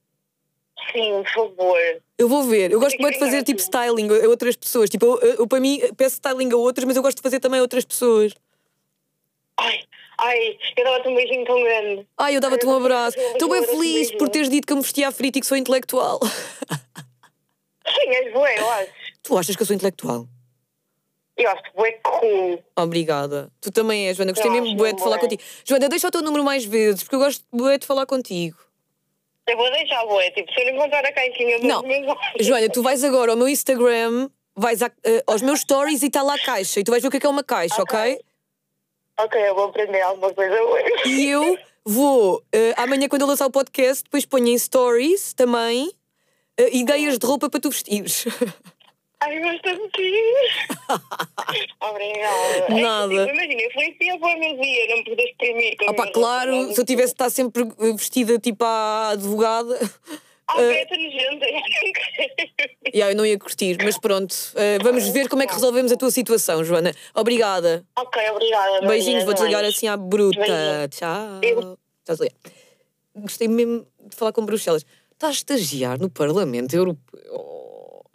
Sim, 0.91 1.23
por 1.23 1.33
favor. 1.33 1.79
Eu 2.17 2.27
vou 2.27 2.43
ver. 2.43 2.71
Eu 2.71 2.79
gosto 2.79 2.97
muito 2.99 3.13
de 3.13 3.19
fazer 3.19 3.43
tipo 3.43 3.61
styling 3.61 4.09
a 4.09 4.27
outras 4.27 4.55
pessoas. 4.55 4.89
Tipo, 4.89 5.05
eu, 5.05 5.35
eu, 5.35 5.47
para 5.47 5.59
mim 5.59 5.79
peço 5.95 6.15
styling 6.15 6.51
a 6.51 6.57
outras, 6.57 6.85
mas 6.85 6.97
eu 6.97 7.01
gosto 7.01 7.17
de 7.17 7.23
fazer 7.23 7.39
também 7.39 7.59
a 7.59 7.61
outras 7.61 7.85
pessoas. 7.85 8.33
Ai, 9.57 9.83
ai, 10.17 10.57
eu 10.77 10.83
dava-te 10.83 11.07
um 11.09 11.15
beijinho 11.15 11.45
tão 11.45 11.61
grande. 11.63 12.07
Ai, 12.17 12.35
eu 12.35 12.41
dava-te 12.41 12.65
um 12.65 12.75
abraço. 12.75 13.17
Estou 13.19 13.49
bem 13.49 13.63
feliz 13.63 14.11
por 14.11 14.29
teres 14.29 14.49
dito 14.49 14.65
que 14.67 14.73
eu 14.73 14.77
me 14.77 14.83
vestia 14.83 15.07
à 15.07 15.11
frita 15.11 15.37
e 15.37 15.41
que 15.41 15.47
sou 15.47 15.57
intelectual. 15.57 16.19
Sim, 17.87 18.09
és 18.09 18.33
boa, 18.33 18.51
eu 18.51 18.69
acho. 18.71 18.91
Tu 19.23 19.37
achas 19.37 19.55
que 19.55 19.61
eu 19.61 19.65
sou 19.65 19.75
intelectual? 19.75 20.27
Eu 21.37 21.49
acho 21.49 21.63
que 21.63 21.81
é 21.81 21.91
cool. 22.03 22.63
Obrigada. 22.77 23.51
Tu 23.59 23.71
também 23.71 24.07
és, 24.07 24.15
Joana. 24.17 24.31
Gostei 24.31 24.49
Eu 24.49 24.53
mesmo 24.53 24.75
bué 24.77 24.93
de 24.93 25.01
falar 25.03 25.19
contigo. 25.19 25.41
Joana, 25.65 25.89
deixa 25.89 26.07
o 26.07 26.11
teu 26.11 26.21
número 26.21 26.43
mais 26.43 26.63
vezes, 26.63 27.03
porque 27.03 27.15
eu 27.15 27.19
gosto 27.19 27.43
bué 27.51 27.77
de 27.77 27.85
falar 27.85 28.05
contigo. 28.05 28.57
Eu 29.47 29.57
vou 29.57 29.69
deixar, 29.71 30.05
boé. 30.05 30.31
Tipo, 30.31 30.51
se 30.53 30.61
eu 30.61 30.65
não 30.67 30.73
encontrar 30.79 31.05
a 31.05 31.11
caixinha 31.11 31.59
dos 31.59 31.67
Não. 31.67 31.83
Joana, 32.39 32.69
tu 32.69 32.81
vais 32.81 33.03
agora 33.03 33.31
ao 33.31 33.37
meu 33.37 33.47
Instagram, 33.49 34.29
vais 34.55 34.81
a- 34.81 34.91
eh, 35.03 35.23
aos 35.27 35.41
meus 35.41 35.59
stories 35.59 36.01
e 36.03 36.07
está 36.07 36.23
lá 36.23 36.35
a 36.35 36.39
caixa. 36.39 36.79
E 36.79 36.83
tu 36.83 36.91
vais 36.91 37.01
ver 37.03 37.09
o 37.09 37.11
que 37.11 37.17
é 37.17 37.19
que 37.19 37.25
é 37.27 37.29
uma 37.29 37.43
caixa, 37.43 37.81
ok? 37.81 38.13
Ok. 38.13 38.25
Ok, 39.17 39.41
eu 39.41 39.55
vou 39.55 39.65
aprender 39.65 40.01
alguma 40.01 40.33
coisa 40.33 40.61
hoje. 40.61 41.07
E 41.07 41.29
eu 41.29 41.57
vou, 41.85 42.43
eh, 42.51 42.73
amanhã, 42.75 43.07
quando 43.07 43.21
eu 43.21 43.27
lançar 43.27 43.45
o 43.45 43.51
podcast, 43.51 44.03
depois 44.03 44.25
ponho 44.25 44.47
em 44.47 44.57
stories 44.57 45.33
também 45.33 45.91
eh, 46.57 46.77
ideias 46.77 47.17
de 47.17 47.25
roupa 47.25 47.49
para 47.49 47.59
tu 47.59 47.69
vestires. 47.69 48.25
Ai, 49.21 49.39
bastante 49.39 49.89
fixe. 49.95 50.67
Obrigada. 51.81 52.69
Nada. 52.69 53.13
É, 53.13 53.33
imagina, 53.33 53.63
influencia 53.63 54.19
para 54.19 54.35
o 54.35 54.39
meu 54.39 54.57
dia, 54.57 54.95
não 54.95 55.03
poder 55.03 55.23
exprimir. 55.23 55.77
com 55.77 55.85
a 55.85 55.91
Opa, 55.91 56.11
claro, 56.11 56.73
se 56.73 56.79
eu 56.81 56.85
tivesse 56.85 57.07
de 57.07 57.13
estar 57.13 57.29
sempre 57.29 57.63
vestida 57.95 58.37
tipo 58.37 58.63
à 58.63 59.09
advogada, 59.11 59.79
Ah, 60.47 60.61
é 60.61 60.83
inteligente. 60.83 61.43
yeah, 62.93 63.11
eu 63.11 63.15
não 63.17 63.25
ia 63.25 63.37
curtir. 63.39 63.77
Mas 63.83 63.97
pronto, 63.97 64.35
eh, 64.55 64.77
vamos 64.83 65.07
ver 65.09 65.27
como 65.27 65.41
é 65.41 65.47
que 65.47 65.53
resolvemos 65.53 65.91
a 65.91 65.97
tua 65.97 66.11
situação, 66.11 66.63
Joana. 66.63 66.93
Obrigada. 67.15 67.83
ok, 67.97 68.29
obrigada. 68.31 68.71
Maria, 68.73 68.87
Beijinhos, 68.87 69.23
vou 69.23 69.33
desligar 69.33 69.63
assim 69.65 69.87
à 69.87 69.97
bruta. 69.97 70.37
Beijinho. 70.39 70.87
Tchau. 70.89 71.41
Eu- 71.43 71.79
Estás 72.01 72.21
a 72.21 72.23
ligar. 72.25 72.37
Gostei 73.15 73.47
mesmo 73.47 73.87
de 74.07 74.15
falar 74.15 74.31
com 74.33 74.45
Bruxelas. 74.45 74.85
Estás 75.13 75.31
a 75.31 75.33
estagiar 75.33 75.97
no 75.99 76.09
Parlamento 76.09 76.73
Europeu. 76.75 78.05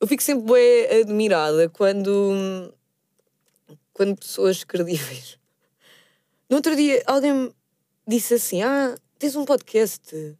Eu 0.00 0.06
fico 0.06 0.22
sempre 0.22 0.52
bem 0.52 1.00
admirada 1.00 1.68
quando, 1.70 2.72
quando 3.92 4.16
pessoas 4.16 4.62
credíveis. 4.62 5.38
No 6.48 6.56
outro 6.56 6.76
dia, 6.76 7.02
alguém 7.06 7.32
me 7.32 7.50
disse 8.06 8.34
assim: 8.34 8.62
Ah, 8.62 8.94
tens 9.18 9.34
um 9.34 9.44
podcast. 9.44 10.36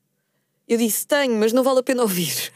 Eu 0.68 0.78
disse: 0.78 1.06
Tenho, 1.06 1.34
mas 1.36 1.52
não 1.52 1.62
vale 1.62 1.80
a 1.80 1.82
pena 1.82 2.02
ouvir. 2.02 2.52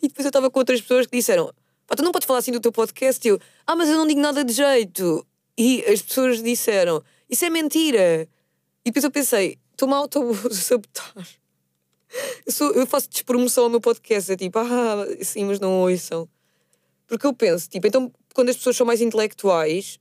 E 0.00 0.06
depois 0.06 0.24
eu 0.24 0.28
estava 0.28 0.50
com 0.50 0.58
outras 0.60 0.80
pessoas 0.80 1.06
que 1.06 1.16
disseram: 1.16 1.52
Pá, 1.86 1.96
tu 1.96 2.02
não 2.02 2.12
podes 2.12 2.26
falar 2.26 2.38
assim 2.38 2.52
do 2.52 2.60
teu 2.60 2.70
podcast. 2.70 3.26
E 3.26 3.30
eu: 3.30 3.40
Ah, 3.66 3.74
mas 3.74 3.88
eu 3.88 3.96
não 3.96 4.06
digo 4.06 4.20
nada 4.20 4.44
de 4.44 4.52
jeito. 4.52 5.26
E 5.56 5.84
as 5.86 6.00
pessoas 6.02 6.42
disseram: 6.42 7.02
Isso 7.28 7.44
é 7.44 7.50
mentira. 7.50 8.28
E 8.84 8.90
depois 8.90 9.04
eu 9.04 9.10
pensei: 9.10 9.58
Estou-me 9.72 9.94
a 9.94 9.98
auto-sabotar. 9.98 11.28
Eu, 12.46 12.72
eu 12.74 12.86
faço 12.86 13.08
despromoção 13.10 13.64
ao 13.64 13.70
meu 13.70 13.80
podcast. 13.80 14.30
É 14.30 14.36
tipo: 14.36 14.58
Ah, 14.58 15.06
sim, 15.22 15.44
mas 15.44 15.58
não 15.58 15.80
ouçam. 15.80 16.28
Porque 17.06 17.26
eu 17.26 17.34
penso: 17.34 17.68
Tipo, 17.68 17.86
então, 17.86 18.12
quando 18.34 18.50
as 18.50 18.56
pessoas 18.56 18.76
são 18.76 18.86
mais 18.86 19.00
intelectuais, 19.00 19.98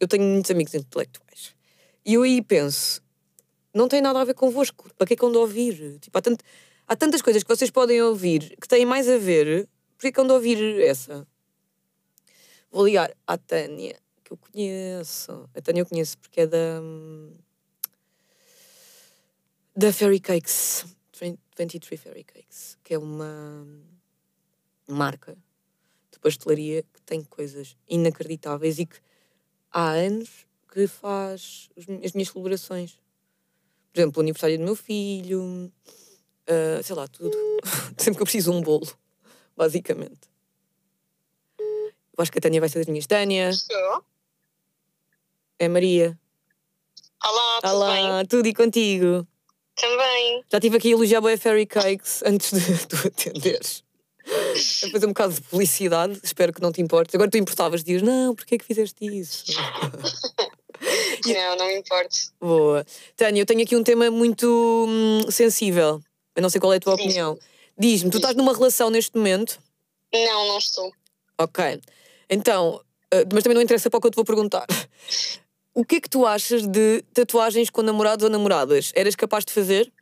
eu 0.00 0.08
tenho 0.08 0.24
muitos 0.24 0.50
amigos 0.50 0.74
intelectuais. 0.74 1.54
E 2.04 2.14
eu 2.14 2.22
aí 2.22 2.42
penso: 2.42 3.00
não 3.76 3.88
tem 3.88 4.00
nada 4.00 4.20
a 4.20 4.24
ver 4.24 4.34
convosco. 4.34 4.90
Para 4.96 5.06
que 5.06 5.12
é 5.12 5.16
que 5.16 5.24
hão 5.24 5.30
de 5.30 5.36
ouvir? 5.36 5.98
Tipo, 6.00 6.16
há, 6.18 6.22
tant- 6.22 6.42
há 6.88 6.96
tantas 6.96 7.20
coisas 7.20 7.42
que 7.42 7.48
vocês 7.48 7.70
podem 7.70 8.02
ouvir 8.02 8.56
que 8.60 8.66
têm 8.66 8.86
mais 8.86 9.08
a 9.08 9.18
ver. 9.18 9.68
Por 9.96 10.00
que 10.00 10.06
é 10.08 10.12
que 10.12 10.20
ouvir 10.20 10.80
essa? 10.80 11.26
Vou 12.70 12.86
ligar 12.86 13.14
à 13.26 13.36
Tânia, 13.36 13.98
que 14.24 14.32
eu 14.32 14.36
conheço. 14.38 15.48
A 15.54 15.60
Tânia 15.60 15.82
eu 15.82 15.86
conheço 15.86 16.18
porque 16.18 16.40
é 16.40 16.46
da. 16.46 16.80
hum, 16.82 17.32
da 19.76 19.92
Fairy 19.92 20.20
Cakes. 20.20 20.86
23 21.56 22.00
Fairy 22.00 22.24
Cakes. 22.24 22.78
Que 22.82 22.94
é 22.94 22.98
uma 22.98 23.66
marca 24.88 25.36
de 26.12 26.18
pastelaria 26.18 26.82
que 26.82 27.02
tem 27.02 27.22
coisas 27.22 27.76
inacreditáveis 27.88 28.78
e 28.78 28.86
que 28.86 28.98
há 29.70 29.90
anos 29.90 30.46
que 30.72 30.86
faz 30.86 31.68
as 31.76 32.12
minhas 32.12 32.28
celebrações. 32.30 32.98
Por 33.96 34.00
exemplo, 34.02 34.20
o 34.20 34.24
aniversário 34.24 34.58
do 34.58 34.64
meu 34.64 34.76
filho, 34.76 35.72
ah, 36.46 36.82
sei 36.82 36.94
lá, 36.94 37.08
tudo. 37.08 37.34
Sempre 37.96 38.16
que 38.16 38.22
eu 38.22 38.26
preciso 38.26 38.50
de 38.50 38.58
um 38.58 38.60
bolo, 38.60 38.86
basicamente. 39.56 40.28
Eu 41.58 42.18
acho 42.18 42.30
que 42.30 42.36
a 42.36 42.42
Tânia 42.42 42.60
vai 42.60 42.68
ser 42.68 42.80
das 42.80 42.88
minhas. 42.88 43.06
Tânia, 43.06 43.48
Estou. 43.48 44.04
é 45.58 45.66
Maria. 45.66 46.18
Olá, 47.24 47.60
tudo 47.62 47.86
bem? 47.86 48.04
Olá, 48.04 48.24
tudo 48.26 48.46
e 48.46 48.52
contigo. 48.52 49.26
Também. 49.74 50.44
Já 50.52 50.58
estive 50.58 50.76
aqui 50.76 50.88
a 50.88 50.90
elogiar 50.90 51.22
bem 51.22 51.32
a 51.32 51.38
Fairy 51.38 51.64
Cakes 51.64 52.22
antes 52.26 52.50
de 52.52 52.60
tu 52.86 52.96
atenderes. 52.96 53.82
A 54.84 54.90
fazer 54.90 55.06
um 55.06 55.10
bocado 55.14 55.32
de 55.32 55.40
publicidade, 55.40 56.20
espero 56.22 56.52
que 56.52 56.60
não 56.60 56.70
te 56.70 56.82
importes. 56.82 57.14
Agora 57.14 57.30
tu 57.30 57.38
importavas, 57.38 57.82
dias, 57.82 58.02
não, 58.02 58.34
porquê 58.34 58.56
é 58.56 58.58
que 58.58 58.64
fizeste 58.66 59.06
isso? 59.06 59.46
Não, 61.32 61.56
não 61.56 61.66
me 61.66 61.78
importa. 61.78 62.16
Boa. 62.40 62.86
Tânia, 63.16 63.40
eu 63.42 63.46
tenho 63.46 63.62
aqui 63.62 63.76
um 63.76 63.82
tema 63.82 64.10
muito 64.10 64.46
hum, 64.88 65.30
sensível. 65.30 66.00
Eu 66.34 66.42
não 66.42 66.48
sei 66.50 66.60
qual 66.60 66.72
é 66.72 66.76
a 66.76 66.80
tua 66.80 66.94
Diz-me. 66.96 67.10
opinião. 67.10 67.38
Diz-me, 67.78 68.10
tu 68.10 68.16
estás 68.18 68.34
numa 68.34 68.54
relação 68.54 68.90
neste 68.90 69.16
momento? 69.16 69.58
Não, 70.12 70.48
não 70.48 70.58
estou. 70.58 70.92
Ok. 71.38 71.80
Então, 72.30 72.80
eh, 73.12 73.24
mas 73.32 73.42
também 73.42 73.54
não 73.54 73.62
interessa 73.62 73.90
para 73.90 73.98
o 73.98 74.00
que 74.00 74.06
eu 74.06 74.10
te 74.10 74.16
vou 74.16 74.24
perguntar. 74.24 74.66
O 75.78 75.84
que 75.84 75.96
é 75.96 76.00
que 76.00 76.08
tu 76.08 76.24
achas 76.24 76.66
de 76.66 77.02
tatuagens 77.12 77.68
com 77.68 77.82
namorados 77.82 78.24
ou 78.24 78.30
namoradas? 78.30 78.92
Eras 78.94 79.14
capaz 79.14 79.44
de 79.44 79.52
fazer? 79.52 79.92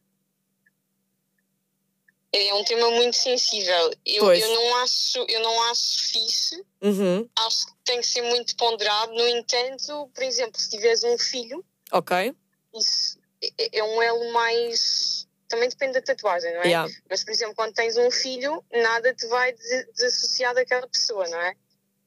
É 2.37 2.53
um 2.55 2.65
tema 2.65 2.91
muito 2.91 3.15
sensível. 3.15 3.93
Eu, 4.05 4.25
Pois. 4.25 4.43
eu, 4.43 4.49
não, 4.55 4.77
acho, 4.83 5.25
eu 5.29 5.41
não 5.41 5.63
acho 5.71 6.09
fixe. 6.13 6.65
Uhum. 6.83 7.29
Acho 7.37 7.67
que 7.69 7.73
tem 7.85 8.01
que 8.01 8.07
ser 8.09 8.23
muito 8.23 8.57
ponderado. 8.57 9.13
No 9.13 9.29
entanto, 9.29 10.11
por 10.13 10.23
exemplo, 10.25 10.61
se 10.61 10.69
tiveres 10.71 11.05
um 11.05 11.17
filho, 11.17 11.65
Ok. 11.93 12.35
isso 12.75 13.19
é- 13.41 13.79
é 13.79 13.85
um 13.85 14.03
elo 14.03 14.33
mais. 14.33 15.29
Também 15.49 15.69
depende 15.69 15.93
da 15.93 16.03
tatuagem, 16.03 16.53
não 16.55 16.63
é? 16.63 16.67
Yeah. 16.67 16.93
Mas, 17.09 17.23
por 17.23 17.31
exemplo, 17.31 17.55
quando 17.55 17.73
tens 17.73 17.97
um 17.97 18.11
filho, 18.11 18.65
nada 18.73 19.15
te 19.15 19.27
vai 19.29 19.53
des- 19.53 19.87
desassociar 19.95 20.55
daquela 20.55 20.89
pessoa, 20.89 21.29
não 21.29 21.41
é? 21.41 21.55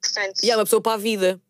Portanto, 0.02 0.40
E 0.44 0.50
é 0.50 0.56
uma 0.56 0.64
pessoa 0.64 0.82
para 0.82 0.92
a 0.92 0.98
vida. 0.98 1.40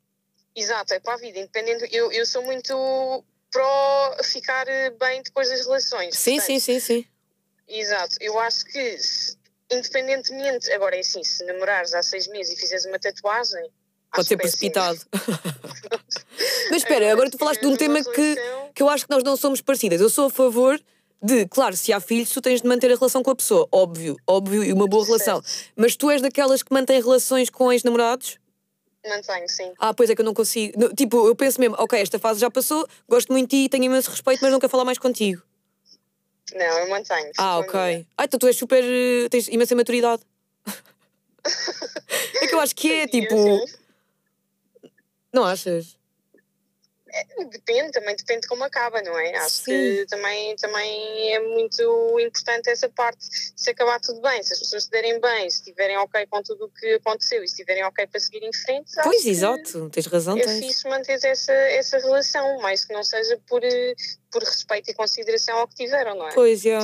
exato, 0.54 0.94
é 0.94 1.00
para 1.00 1.14
a 1.14 1.16
vida. 1.16 1.40
Independente, 1.40 1.88
eu, 1.92 2.12
eu 2.12 2.24
sou 2.24 2.42
muito 2.42 3.24
pró 3.50 4.16
ficar 4.22 4.68
eh, 4.68 4.90
bem 4.90 5.20
depois 5.22 5.48
das 5.48 5.62
relações. 5.66 6.16
Sim, 6.16 6.36
Portanto, 6.36 6.46
sim, 6.46 6.60
sim, 6.60 6.80
sim. 6.80 7.06
Exato, 7.68 8.16
eu 8.20 8.38
acho 8.38 8.64
que 8.64 8.98
independentemente, 9.70 10.70
agora 10.72 10.96
é 10.96 11.00
assim, 11.00 11.22
se 11.22 11.44
namorares 11.44 11.92
há 11.94 12.02
seis 12.02 12.26
meses 12.28 12.54
e 12.54 12.56
fizeres 12.56 12.84
uma 12.86 12.98
tatuagem, 12.98 13.70
Pode 14.10 14.26
ser 14.26 14.36
péssimo. 14.38 14.72
precipitado. 14.72 15.00
Mas 16.70 16.82
espera, 16.82 17.12
agora 17.12 17.30
tu 17.30 17.36
falaste 17.36 17.60
de 17.60 17.66
um 17.66 17.76
tema 17.76 18.02
que, 18.02 18.36
que 18.74 18.82
eu 18.82 18.88
acho 18.88 19.06
que 19.06 19.10
nós 19.10 19.22
não 19.22 19.36
somos 19.36 19.60
parecidas. 19.60 20.00
Eu 20.00 20.08
sou 20.08 20.26
a 20.26 20.30
favor 20.30 20.80
de, 21.22 21.46
claro, 21.46 21.76
se 21.76 21.92
há 21.92 22.00
filhos, 22.00 22.30
tu 22.30 22.40
tens 22.40 22.62
de 22.62 22.68
manter 22.68 22.90
a 22.90 22.94
relação 22.96 23.22
com 23.22 23.30
a 23.30 23.36
pessoa. 23.36 23.68
Óbvio, 23.70 24.16
óbvio, 24.26 24.64
e 24.64 24.72
uma 24.72 24.86
boa 24.86 25.04
relação. 25.04 25.42
Mas 25.76 25.94
tu 25.94 26.10
és 26.10 26.22
daquelas 26.22 26.62
que 26.62 26.72
mantém 26.72 27.02
relações 27.02 27.50
com 27.50 27.70
ex-namorados? 27.70 28.38
Mantenho, 29.06 29.48
sim. 29.48 29.72
Ah, 29.78 29.92
pois 29.92 30.10
é 30.10 30.14
que 30.14 30.20
eu 30.20 30.24
não 30.24 30.34
consigo. 30.34 30.94
Tipo, 30.94 31.26
eu 31.26 31.34
penso 31.34 31.60
mesmo, 31.60 31.76
ok, 31.78 32.00
esta 32.00 32.18
fase 32.18 32.40
já 32.40 32.50
passou, 32.50 32.86
gosto 33.08 33.32
muito 33.32 33.50
de 33.50 33.64
ti, 33.64 33.68
tenho 33.68 33.84
imenso 33.84 34.10
respeito, 34.10 34.40
mas 34.42 34.54
quero 34.54 34.68
falar 34.68 34.84
mais 34.84 34.98
contigo. 34.98 35.42
Não, 36.54 36.78
eu 36.78 36.88
mantenho. 36.88 37.30
Ah, 37.36 37.58
ok. 37.58 38.06
Ah, 38.16 38.24
então 38.24 38.38
tu 38.38 38.46
és 38.46 38.56
super. 38.56 38.82
eh, 38.82 39.28
tens 39.28 39.48
imensa 39.48 39.74
maturidade. 39.74 40.22
é 42.42 42.46
que 42.46 42.54
eu 42.54 42.60
acho 42.60 42.74
que 42.74 42.92
é, 42.92 43.06
tipo. 43.06 43.34
Não 45.32 45.44
achas? 45.44 45.97
Depende, 47.50 47.92
também 47.92 48.16
depende 48.16 48.42
de 48.42 48.48
como 48.48 48.64
acaba, 48.64 49.00
não 49.02 49.18
é? 49.18 49.36
Acho 49.36 49.56
Sim. 49.64 49.64
que 49.72 50.06
também, 50.08 50.56
também 50.56 51.34
é 51.34 51.40
muito 51.40 52.20
importante 52.20 52.68
essa 52.70 52.88
parte. 52.88 53.26
Se 53.56 53.70
acabar 53.70 54.00
tudo 54.00 54.20
bem, 54.20 54.42
se 54.42 54.52
as 54.52 54.58
pessoas 54.60 54.84
se 54.84 54.90
derem 54.90 55.20
bem, 55.20 55.48
se 55.50 55.58
estiverem 55.58 55.96
ok 55.98 56.26
com 56.26 56.42
tudo 56.42 56.66
o 56.66 56.68
que 56.70 56.94
aconteceu 56.94 57.42
e 57.42 57.48
se 57.48 57.54
estiverem 57.54 57.84
ok 57.84 58.06
para 58.06 58.20
seguir 58.20 58.42
em 58.42 58.52
frente, 58.52 58.92
Pois, 59.02 59.24
exato, 59.26 59.88
tens 59.90 60.06
razão, 60.06 60.36
É 60.38 60.42
tens. 60.42 60.64
fixe 60.66 60.88
manter 60.88 61.18
essa, 61.24 61.52
essa 61.52 61.98
relação, 61.98 62.58
mais 62.60 62.84
que 62.84 62.92
não 62.92 63.02
seja 63.02 63.38
por, 63.46 63.60
por 64.30 64.42
respeito 64.42 64.90
e 64.90 64.94
consideração 64.94 65.56
ao 65.58 65.68
que 65.68 65.74
tiveram, 65.74 66.16
não 66.16 66.28
é? 66.28 66.34
Pois, 66.34 66.64
é. 66.66 66.78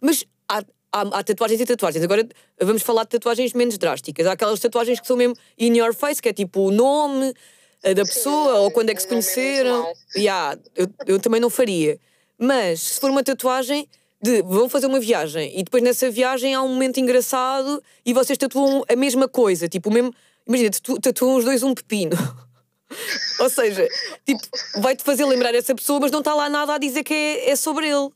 Mas 0.00 0.24
há, 0.48 0.58
há, 0.92 1.00
há 1.18 1.24
tatuagens 1.24 1.60
e 1.60 1.64
tatuagens. 1.66 2.04
Agora 2.04 2.26
vamos 2.60 2.82
falar 2.82 3.04
de 3.04 3.10
tatuagens 3.10 3.52
menos 3.52 3.78
drásticas. 3.78 4.26
Há 4.26 4.32
aquelas 4.32 4.60
tatuagens 4.60 5.00
que 5.00 5.06
são 5.06 5.16
mesmo 5.16 5.34
in 5.58 5.76
your 5.76 5.94
face, 5.94 6.20
que 6.20 6.28
é 6.28 6.32
tipo 6.32 6.60
o 6.60 6.70
nome 6.70 7.34
da 7.82 8.04
pessoa 8.04 8.60
ou 8.60 8.70
quando 8.70 8.90
é 8.90 8.94
que 8.94 9.00
se 9.00 9.06
é 9.06 9.10
conheceram. 9.10 9.92
Yeah, 10.16 10.58
eu, 10.76 10.86
eu 11.06 11.18
também 11.20 11.40
não 11.40 11.50
faria. 11.50 11.98
Mas 12.38 12.80
se 12.80 13.00
for 13.00 13.10
uma 13.10 13.22
tatuagem 13.22 13.88
de 14.22 14.42
vão 14.42 14.68
fazer 14.68 14.86
uma 14.86 15.00
viagem 15.00 15.58
e 15.58 15.62
depois 15.62 15.82
nessa 15.82 16.10
viagem 16.10 16.54
há 16.54 16.62
um 16.62 16.68
momento 16.68 17.00
engraçado 17.00 17.82
e 18.04 18.12
vocês 18.12 18.36
tatuam 18.36 18.84
a 18.88 18.96
mesma 18.96 19.26
coisa, 19.28 19.68
tipo 19.68 19.88
o 19.88 19.92
mesmo. 19.92 20.14
Imagina, 20.46 20.70
tatu- 20.70 21.00
tatuam 21.00 21.36
os 21.36 21.44
dois 21.44 21.62
um 21.62 21.74
pepino. 21.74 22.16
Ou 23.40 23.48
seja, 23.48 23.86
tipo, 24.26 24.40
vai-te 24.80 25.04
fazer 25.04 25.24
lembrar 25.24 25.54
essa 25.54 25.74
pessoa, 25.74 26.00
mas 26.00 26.10
não 26.10 26.18
está 26.18 26.34
lá 26.34 26.48
nada 26.48 26.74
a 26.74 26.78
dizer 26.78 27.04
que 27.04 27.14
é, 27.14 27.50
é 27.50 27.56
sobre 27.56 27.88
ele. 27.88 28.10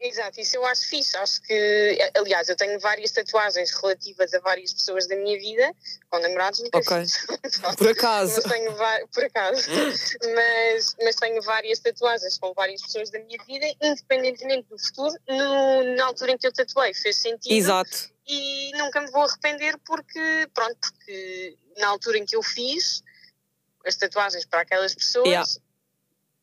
Exato, 0.00 0.40
isso 0.40 0.56
eu 0.56 0.64
acho 0.64 0.86
fixe. 0.88 1.16
Acho 1.16 1.42
que, 1.42 1.98
aliás, 2.14 2.48
eu 2.48 2.54
tenho 2.56 2.78
várias 2.78 3.10
tatuagens 3.10 3.72
relativas 3.72 4.32
a 4.32 4.38
várias 4.38 4.72
pessoas 4.72 5.08
da 5.08 5.16
minha 5.16 5.36
vida, 5.38 5.74
com 6.08 6.18
namorados 6.20 6.60
nunca 6.60 6.78
Ok. 6.78 7.00
fiz. 7.00 7.26
Por 7.76 7.88
acaso. 7.88 8.40
Mas 8.42 8.52
tenho, 8.52 8.72
por 9.12 9.24
acaso, 9.24 9.62
mas, 10.34 10.96
mas 11.02 11.16
tenho 11.16 11.42
várias 11.42 11.80
tatuagens 11.80 12.38
com 12.38 12.52
várias 12.54 12.80
pessoas 12.82 13.10
da 13.10 13.18
minha 13.18 13.42
vida, 13.44 13.66
independentemente 13.82 14.68
do 14.68 14.78
futuro, 14.78 15.14
no- 15.28 15.96
na 15.96 16.04
altura 16.06 16.30
em 16.32 16.38
que 16.38 16.46
eu 16.46 16.52
tatuei 16.52 16.94
fez 16.94 17.16
sentido 17.16 17.52
Exato. 17.52 18.10
e 18.26 18.70
nunca 18.78 19.00
me 19.00 19.10
vou 19.10 19.22
arrepender 19.22 19.76
porque, 19.84 20.48
pronto, 20.54 20.76
porque 20.80 21.56
na 21.78 21.88
altura 21.88 22.18
em 22.18 22.24
que 22.24 22.36
eu 22.36 22.42
fiz 22.42 23.02
as 23.84 23.96
tatuagens 23.96 24.44
para 24.44 24.60
aquelas 24.60 24.94
pessoas 24.94 25.26
Yeah. 25.28 25.48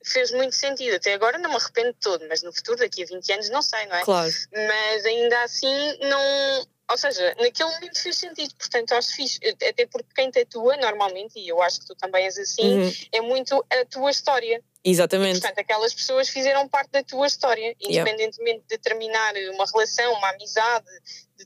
Fez 0.06 0.32
muito 0.32 0.56
sentido. 0.56 0.96
Até 0.96 1.14
agora 1.14 1.38
não 1.38 1.50
me 1.50 1.56
arrependo 1.56 1.94
de 1.94 2.00
todo, 2.00 2.26
mas 2.30 2.42
no 2.44 2.54
futuro, 2.54 2.78
daqui 2.78 3.04
a 3.04 3.06
20 3.06 3.32
anos, 3.34 3.50
não 3.50 3.62
sei, 3.62 3.86
não 3.88 3.96
é? 3.96 4.02
Claro. 4.04 4.32
Mas 4.54 5.06
ainda 5.06 5.44
assim 5.44 5.98
não. 6.02 6.68
Ou 6.88 6.98
seja, 6.98 7.36
naquele 7.40 7.72
momento 7.72 8.00
fez 8.00 8.16
sentido, 8.16 8.54
portanto 8.56 8.92
acho 8.94 9.16
fixe. 9.16 9.40
Até 9.68 9.88
porque 9.88 10.08
quem 10.16 10.30
tatua 10.30 10.78
normalmente, 10.78 11.40
e 11.40 11.48
eu 11.48 11.60
acho 11.62 11.80
que 11.80 11.88
tu 11.88 11.96
também 11.96 12.26
és 12.26 12.38
assim, 12.38 12.78
Uhum. 12.80 12.92
é 13.12 13.22
muito 13.22 13.66
a 13.72 13.86
tua 13.86 14.12
história. 14.12 14.62
Exatamente. 14.84 15.40
Portanto, 15.40 15.58
aquelas 15.58 15.96
pessoas 15.96 16.30
fizeram 16.30 16.70
parte 16.70 16.92
da 16.92 17.02
tua 17.02 17.26
história, 17.26 17.76
independentemente 17.82 18.66
de 18.70 18.78
terminar 18.78 19.34
uma 19.56 19.66
relação, 19.66 20.14
uma 20.14 20.30
amizade, 20.30 20.86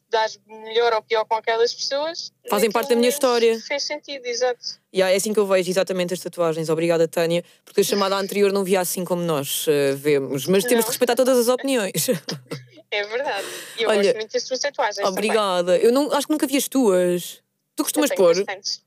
dar 0.10 0.28
melhor 0.48 0.94
ou 0.94 1.02
pior 1.02 1.24
com 1.26 1.36
aquelas 1.36 1.74
pessoas. 1.74 2.32
Fazem 2.50 2.72
parte 2.72 2.90
da 2.90 2.96
minha 2.96 3.10
história. 3.10 3.60
Fez 3.60 3.84
sentido, 3.84 4.26
exato. 4.26 4.60
E 4.92 5.02
é 5.02 5.16
assim 5.16 5.34
que 5.34 5.40
eu 5.40 5.46
vejo 5.46 5.70
exatamente 5.70 6.14
as 6.14 6.20
tatuagens. 6.20 6.70
Obrigada, 6.70 7.08
Tânia, 7.08 7.44
porque 7.64 7.82
a 7.82 7.84
chamada 7.84 8.16
anterior 8.20 8.52
não 8.52 8.64
via 8.64 8.80
assim 8.82 9.06
como 9.06 9.22
nós 9.22 9.66
eh, 9.68 9.94
vemos. 9.94 10.46
Mas 10.48 10.64
temos 10.64 10.78
Não. 10.78 10.84
que 10.84 10.90
respeitar 10.90 11.16
todas 11.16 11.38
as 11.38 11.48
opiniões. 11.48 11.94
É 12.92 13.04
verdade. 13.04 13.46
E 13.78 13.84
eu 13.84 13.90
Olha, 13.90 14.02
gosto 14.02 14.16
muito 14.16 14.32
das 14.34 14.44
tuas 14.46 14.60
tatuagens. 14.62 14.96
também. 14.96 15.12
Obrigada. 15.12 15.78
Eu 15.78 15.92
não, 15.92 16.12
acho 16.12 16.26
que 16.26 16.34
nunca 16.34 16.48
vi 16.48 16.58
as 16.58 16.68
tuas. 16.68 17.40
Tu 17.76 17.84
costumas 17.84 18.10
pôr 18.16 18.36
bastantes. 18.36 18.82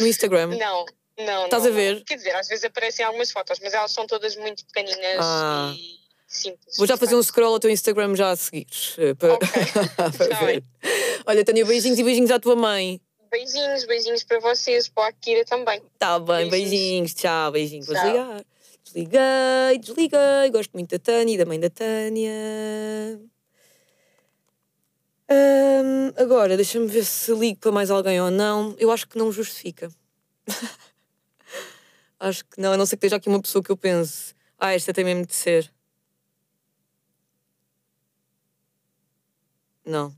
no 0.00 0.04
Instagram? 0.08 0.48
Não, 0.58 0.84
não. 1.16 1.44
Estás 1.44 1.62
não, 1.62 1.70
a 1.70 1.72
ver? 1.72 1.94
não. 1.94 2.04
Quer 2.04 2.16
dizer, 2.16 2.34
às 2.34 2.48
vezes 2.48 2.64
aparecem 2.64 3.04
algumas 3.06 3.30
fotos, 3.30 3.60
mas 3.62 3.72
elas 3.72 3.92
são 3.92 4.04
todas 4.04 4.34
muito 4.34 4.66
pequeninas 4.66 5.18
Ah. 5.20 5.72
e 5.76 5.96
simples. 6.26 6.76
Vou 6.76 6.86
já 6.86 6.96
fazer 6.96 7.14
um 7.16 7.22
scroll 7.22 7.54
ao 7.54 7.60
teu 7.60 7.70
Instagram 7.70 8.14
já 8.16 8.30
a 8.30 8.36
seguir. 8.36 8.66
eh, 8.98 9.14
Para, 9.14 9.34
Ok. 9.34 9.48
para 10.18 10.46
ver. 10.46 10.64
Olha, 11.26 11.44
Tânia, 11.44 11.64
beijinhos 11.64 11.98
e 11.98 12.02
beijinhos 12.04 12.30
à 12.30 12.38
tua 12.38 12.56
mãe. 12.56 13.00
Beijinhos, 13.30 13.84
beijinhos 13.84 14.24
para 14.24 14.38
vocês, 14.40 14.88
para 14.88 15.08
a 15.08 15.12
Kira 15.12 15.44
também. 15.44 15.82
Tá 15.98 16.18
bem, 16.18 16.48
Beijinhos. 16.48 16.50
beijinhos. 16.50 17.14
Tchau, 17.14 17.52
beijinhos. 17.52 17.86
Vou 17.86 17.94
Tchau. 17.96 18.04
desligar. 18.04 18.44
Desliguei, 18.84 19.78
desliguei. 19.80 20.50
Gosto 20.52 20.70
muito 20.72 20.90
da 20.90 20.98
Tânia 20.98 21.34
e 21.34 21.38
da 21.38 21.44
mãe 21.44 21.58
da 21.58 21.68
Tânia. 21.70 22.30
Agora, 26.16 26.56
deixa-me 26.56 26.86
ver 26.86 27.04
se 27.04 27.32
ligo 27.34 27.58
para 27.58 27.72
mais 27.72 27.90
alguém 27.90 28.20
ou 28.20 28.30
não. 28.30 28.74
Eu 28.78 28.90
acho 28.90 29.06
que 29.08 29.18
não 29.18 29.30
justifica. 29.32 29.90
acho 32.18 32.44
que 32.44 32.60
não, 32.60 32.72
a 32.72 32.76
não 32.76 32.86
ser 32.86 32.96
que 32.96 33.00
esteja 33.06 33.16
aqui 33.16 33.28
uma 33.28 33.42
pessoa 33.42 33.62
que 33.62 33.70
eu 33.70 33.76
pense. 33.76 34.34
Ah, 34.58 34.72
esta 34.72 34.92
tem 34.94 35.04
mesmo 35.04 35.26
de 35.26 35.34
ser. 35.34 35.70
Não. 39.86 40.12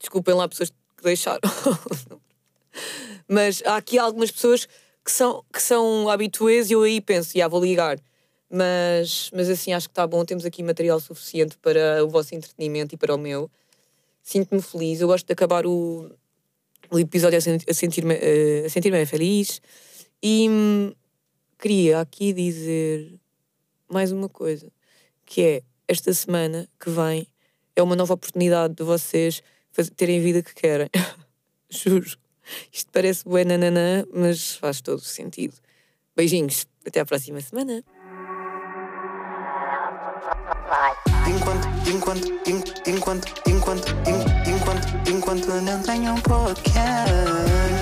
Desculpem 0.00 0.34
lá, 0.34 0.48
pessoas 0.48 0.70
que 0.70 1.02
deixaram. 1.02 1.40
Mas 3.28 3.62
há 3.64 3.76
aqui 3.76 3.98
algumas 3.98 4.30
pessoas 4.30 4.66
que 5.04 5.10
são, 5.12 5.44
que 5.52 5.60
são 5.60 6.08
habituês 6.08 6.70
e 6.70 6.72
eu 6.74 6.82
aí 6.82 7.00
penso, 7.00 7.36
já 7.36 7.46
vou 7.46 7.62
ligar. 7.62 8.00
Mas, 8.50 9.30
mas 9.32 9.48
assim, 9.48 9.72
acho 9.72 9.88
que 9.88 9.92
está 9.92 10.06
bom. 10.06 10.24
Temos 10.24 10.44
aqui 10.44 10.62
material 10.62 11.00
suficiente 11.00 11.56
para 11.58 12.04
o 12.04 12.08
vosso 12.08 12.34
entretenimento 12.34 12.94
e 12.94 12.98
para 12.98 13.14
o 13.14 13.18
meu. 13.18 13.50
Sinto-me 14.22 14.60
feliz. 14.60 15.00
Eu 15.00 15.08
gosto 15.08 15.26
de 15.26 15.32
acabar 15.32 15.66
o, 15.66 16.10
o 16.90 16.98
episódio 16.98 17.38
a 17.38 17.40
sen- 17.40 17.58
a 17.66 17.74
sentir-me 17.74 18.14
eh, 18.14 18.64
a 18.66 18.68
sentir 18.68 19.06
feliz. 19.06 19.62
E 20.22 20.48
hum, 20.50 20.92
queria 21.58 22.00
aqui 22.00 22.32
dizer 22.34 23.18
mais 23.88 24.12
uma 24.12 24.28
coisa, 24.28 24.70
que 25.24 25.42
é 25.42 25.62
esta 25.88 26.12
semana 26.12 26.68
que 26.78 26.90
vem 26.90 27.26
é 27.76 27.82
uma 27.82 27.96
nova 27.96 28.14
oportunidade 28.14 28.74
de 28.74 28.82
vocês 28.84 29.42
terem 29.96 30.18
a 30.18 30.22
vida 30.22 30.42
que 30.42 30.54
querem. 30.54 30.88
Juro. 31.70 32.10
Isto 32.72 32.90
parece 32.92 33.24
bué 33.24 33.44
nananã, 33.44 34.04
mas 34.12 34.56
faz 34.56 34.80
todo 34.80 34.98
o 34.98 35.00
sentido. 35.00 35.54
Beijinhos. 36.16 36.66
Até 36.86 37.00
à 37.00 37.06
próxima 37.06 37.40
semana. 37.40 37.82
Enquanto, 41.28 41.68
enquanto, 41.88 42.26
en- 42.48 42.64
enquanto, 42.94 43.32
enquanto, 43.48 43.88
enquanto, 44.48 45.10
enquanto 45.10 45.46
não 45.62 45.82
tenho 45.82 46.12
um 46.14 46.20
podcast. 46.20 47.81